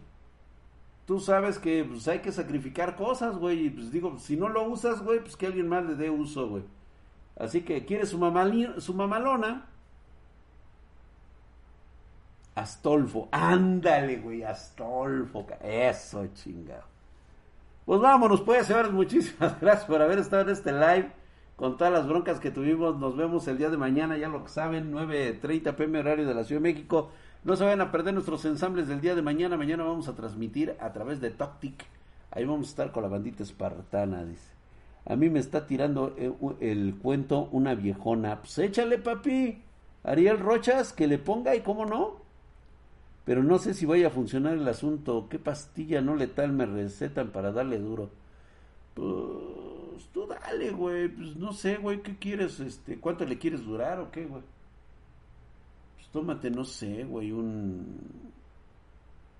Tú 1.07 1.21
sabes 1.21 1.59
que 1.59 1.85
pues, 1.85 2.09
hay 2.09 2.21
que 2.21 2.33
sacrificar 2.33 2.97
cosas, 2.97 3.37
güey. 3.37 3.67
Y 3.67 3.71
pues 3.71 3.93
digo, 3.93 4.19
si 4.19 4.37
no 4.37 4.49
lo 4.49 4.63
usas, 4.63 5.03
güey, 5.03 5.21
pues 5.21 5.37
que 5.37 5.47
alguien 5.47 5.69
más 5.69 5.85
le 5.85 5.97
dé 5.97 6.09
uso, 6.09 6.49
güey. 6.49 6.63
Así 7.39 7.61
que 7.61 7.85
quiere 7.85 8.07
su, 8.07 8.19
su 8.79 8.95
mamalona 8.95 9.67
Astolfo, 12.57 13.29
ándale, 13.31 14.17
güey, 14.17 14.43
Astolfo, 14.43 15.47
eso 15.63 16.27
chingado. 16.33 16.85
Pues 17.85 18.01
vámonos, 18.01 18.41
pues, 18.41 18.67
señores, 18.67 18.91
muchísimas 18.93 19.61
gracias 19.61 19.85
por 19.85 20.01
haber 20.01 20.19
estado 20.19 20.43
en 20.43 20.49
este 20.49 20.73
live 20.73 21.13
con 21.55 21.77
todas 21.77 21.93
las 21.93 22.09
broncas 22.09 22.41
que 22.41 22.51
tuvimos. 22.51 22.99
Nos 22.99 23.15
vemos 23.15 23.47
el 23.47 23.59
día 23.59 23.69
de 23.69 23.77
mañana, 23.77 24.17
ya 24.17 24.29
lo 24.29 24.43
que 24.43 24.49
saben, 24.49 24.91
9.30 24.91 25.75
pm 25.75 25.99
horario 26.01 26.27
de 26.27 26.35
la 26.35 26.45
Ciudad 26.45 26.63
de 26.63 26.73
México. 26.73 27.11
No 27.45 27.57
se 27.57 27.65
vayan 27.65 27.83
a 27.83 27.93
perder 27.93 28.15
nuestros 28.15 28.45
ensambles 28.47 28.89
del 28.89 29.03
día 29.03 29.15
de 29.15 29.23
mañana. 29.23 29.59
Mañana 29.59 29.85
vamos 29.85 30.09
a 30.09 30.15
transmitir 30.15 30.77
a 30.81 30.93
través 30.95 31.21
de 31.21 31.31
Toctic. 31.31 31.85
Ahí 32.31 32.45
vamos 32.47 32.69
a 32.69 32.71
estar 32.71 32.91
con 32.91 33.03
la 33.03 33.09
bandita 33.11 33.43
espartana, 33.43 34.25
dice. 34.25 34.51
A 35.05 35.15
mí 35.15 35.29
me 35.29 35.39
está 35.41 35.67
tirando 35.67 36.15
eh, 36.17 36.33
el 36.61 36.97
cuento 37.01 37.51
una 37.53 37.75
viejona. 37.75 38.41
Pues 38.41 38.59
échale, 38.59 38.99
papi. 38.99 39.63
Ariel 40.05 40.39
Rochas, 40.39 40.93
que 40.95 41.07
le 41.07 41.19
ponga 41.19 41.55
y 41.55 41.61
cómo 41.61 41.85
no. 41.85 42.26
Pero 43.27 43.43
no 43.43 43.59
sé 43.59 43.75
si 43.75 43.85
vaya 43.87 44.07
a 44.07 44.11
funcionar 44.11 44.55
el 44.55 44.69
asunto. 44.69 45.29
¿Qué 45.29 45.41
pastilla 45.41 46.01
no 46.01 46.15
letal 46.15 46.53
me 46.53 46.65
recetan 46.65 47.33
para 47.33 47.51
darle 47.51 47.81
duro? 47.81 48.09
Pues 48.95 50.09
tú 50.13 50.29
dale, 50.29 50.71
güey. 50.71 51.09
Pues 51.09 51.35
no 51.37 51.53
sé, 51.53 51.77
güey. 51.77 52.03
¿Qué 52.03 52.17
quieres? 52.17 52.61
Este, 52.61 53.01
¿Cuánto 53.01 53.25
le 53.25 53.37
quieres 53.37 53.65
durar 53.65 53.99
o 53.99 54.13
qué, 54.13 54.27
güey? 54.27 54.43
Pues 55.97 56.09
tómate, 56.11 56.51
no 56.51 56.65
sé, 56.65 57.03
güey, 57.03 57.33
un, 57.33 58.31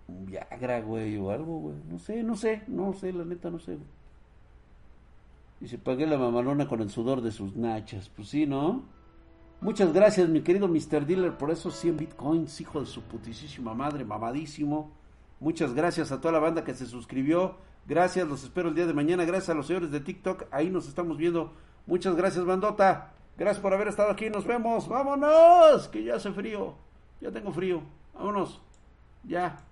un 0.09 0.27
Viagra, 0.27 0.81
güey, 0.81 1.17
o 1.19 1.31
algo, 1.31 1.61
güey. 1.61 1.77
No 1.89 2.01
sé, 2.01 2.25
no 2.25 2.35
sé, 2.35 2.65
no 2.67 2.93
sé, 2.93 3.13
la 3.13 3.25
neta, 3.25 3.51
no 3.51 3.61
sé. 3.61 3.79
Y 5.61 5.69
se 5.69 5.79
pagué 5.79 6.07
la 6.07 6.19
mamalona 6.19 6.67
con 6.67 6.81
el 6.81 6.91
sudor 6.91 7.21
de 7.23 7.31
sus 7.31 7.55
nachas. 7.55 8.09
Pues 8.09 8.31
sí, 8.31 8.47
¿no? 8.47 8.96
Muchas 9.61 9.93
gracias, 9.93 10.29
mi 10.29 10.43
querido 10.43 10.69
Mr. 10.69 11.07
Dealer, 11.07 11.37
por 11.39 11.51
esos 11.51 11.75
100 11.77 11.97
bitcoins, 11.97 12.61
hijo 12.61 12.81
de 12.81 12.87
su 12.87 13.03
putísima 13.03 13.75
madre, 13.75 14.05
mamadísimo. 14.05 14.93
Muchas 15.41 15.75
gracias 15.75 16.13
a 16.13 16.21
toda 16.21 16.33
la 16.33 16.39
banda 16.39 16.63
que 16.63 16.75
se 16.75 16.87
suscribió. 16.87 17.57
Gracias, 17.87 18.29
los 18.29 18.45
espero 18.45 18.69
el 18.69 18.75
día 18.75 18.87
de 18.87 18.93
mañana. 18.93 19.25
Gracias 19.25 19.51
a 19.51 19.55
los 19.55 19.67
señores 19.67 19.91
de 19.91 20.01
TikTok, 20.01 20.45
ahí 20.51 20.71
nos 20.71 20.89
estamos 20.89 21.17
viendo. 21.17 21.53
Muchas 21.87 22.17
gracias, 22.17 22.45
bandota. 22.45 23.13
Gracias 23.39 23.61
por 23.61 23.73
haber 23.73 23.89
estado 23.89 24.11
aquí. 24.11 24.31
Nos 24.31 24.47
vemos. 24.47 24.89
Vámonos, 24.89 25.89
que 25.89 26.03
ya 26.03 26.17
hace 26.17 26.33
frío. 26.33 26.75
Ya 27.21 27.31
tengo 27.31 27.53
frío. 27.53 27.83
Vámonos. 28.15 28.61
Ya. 29.25 29.66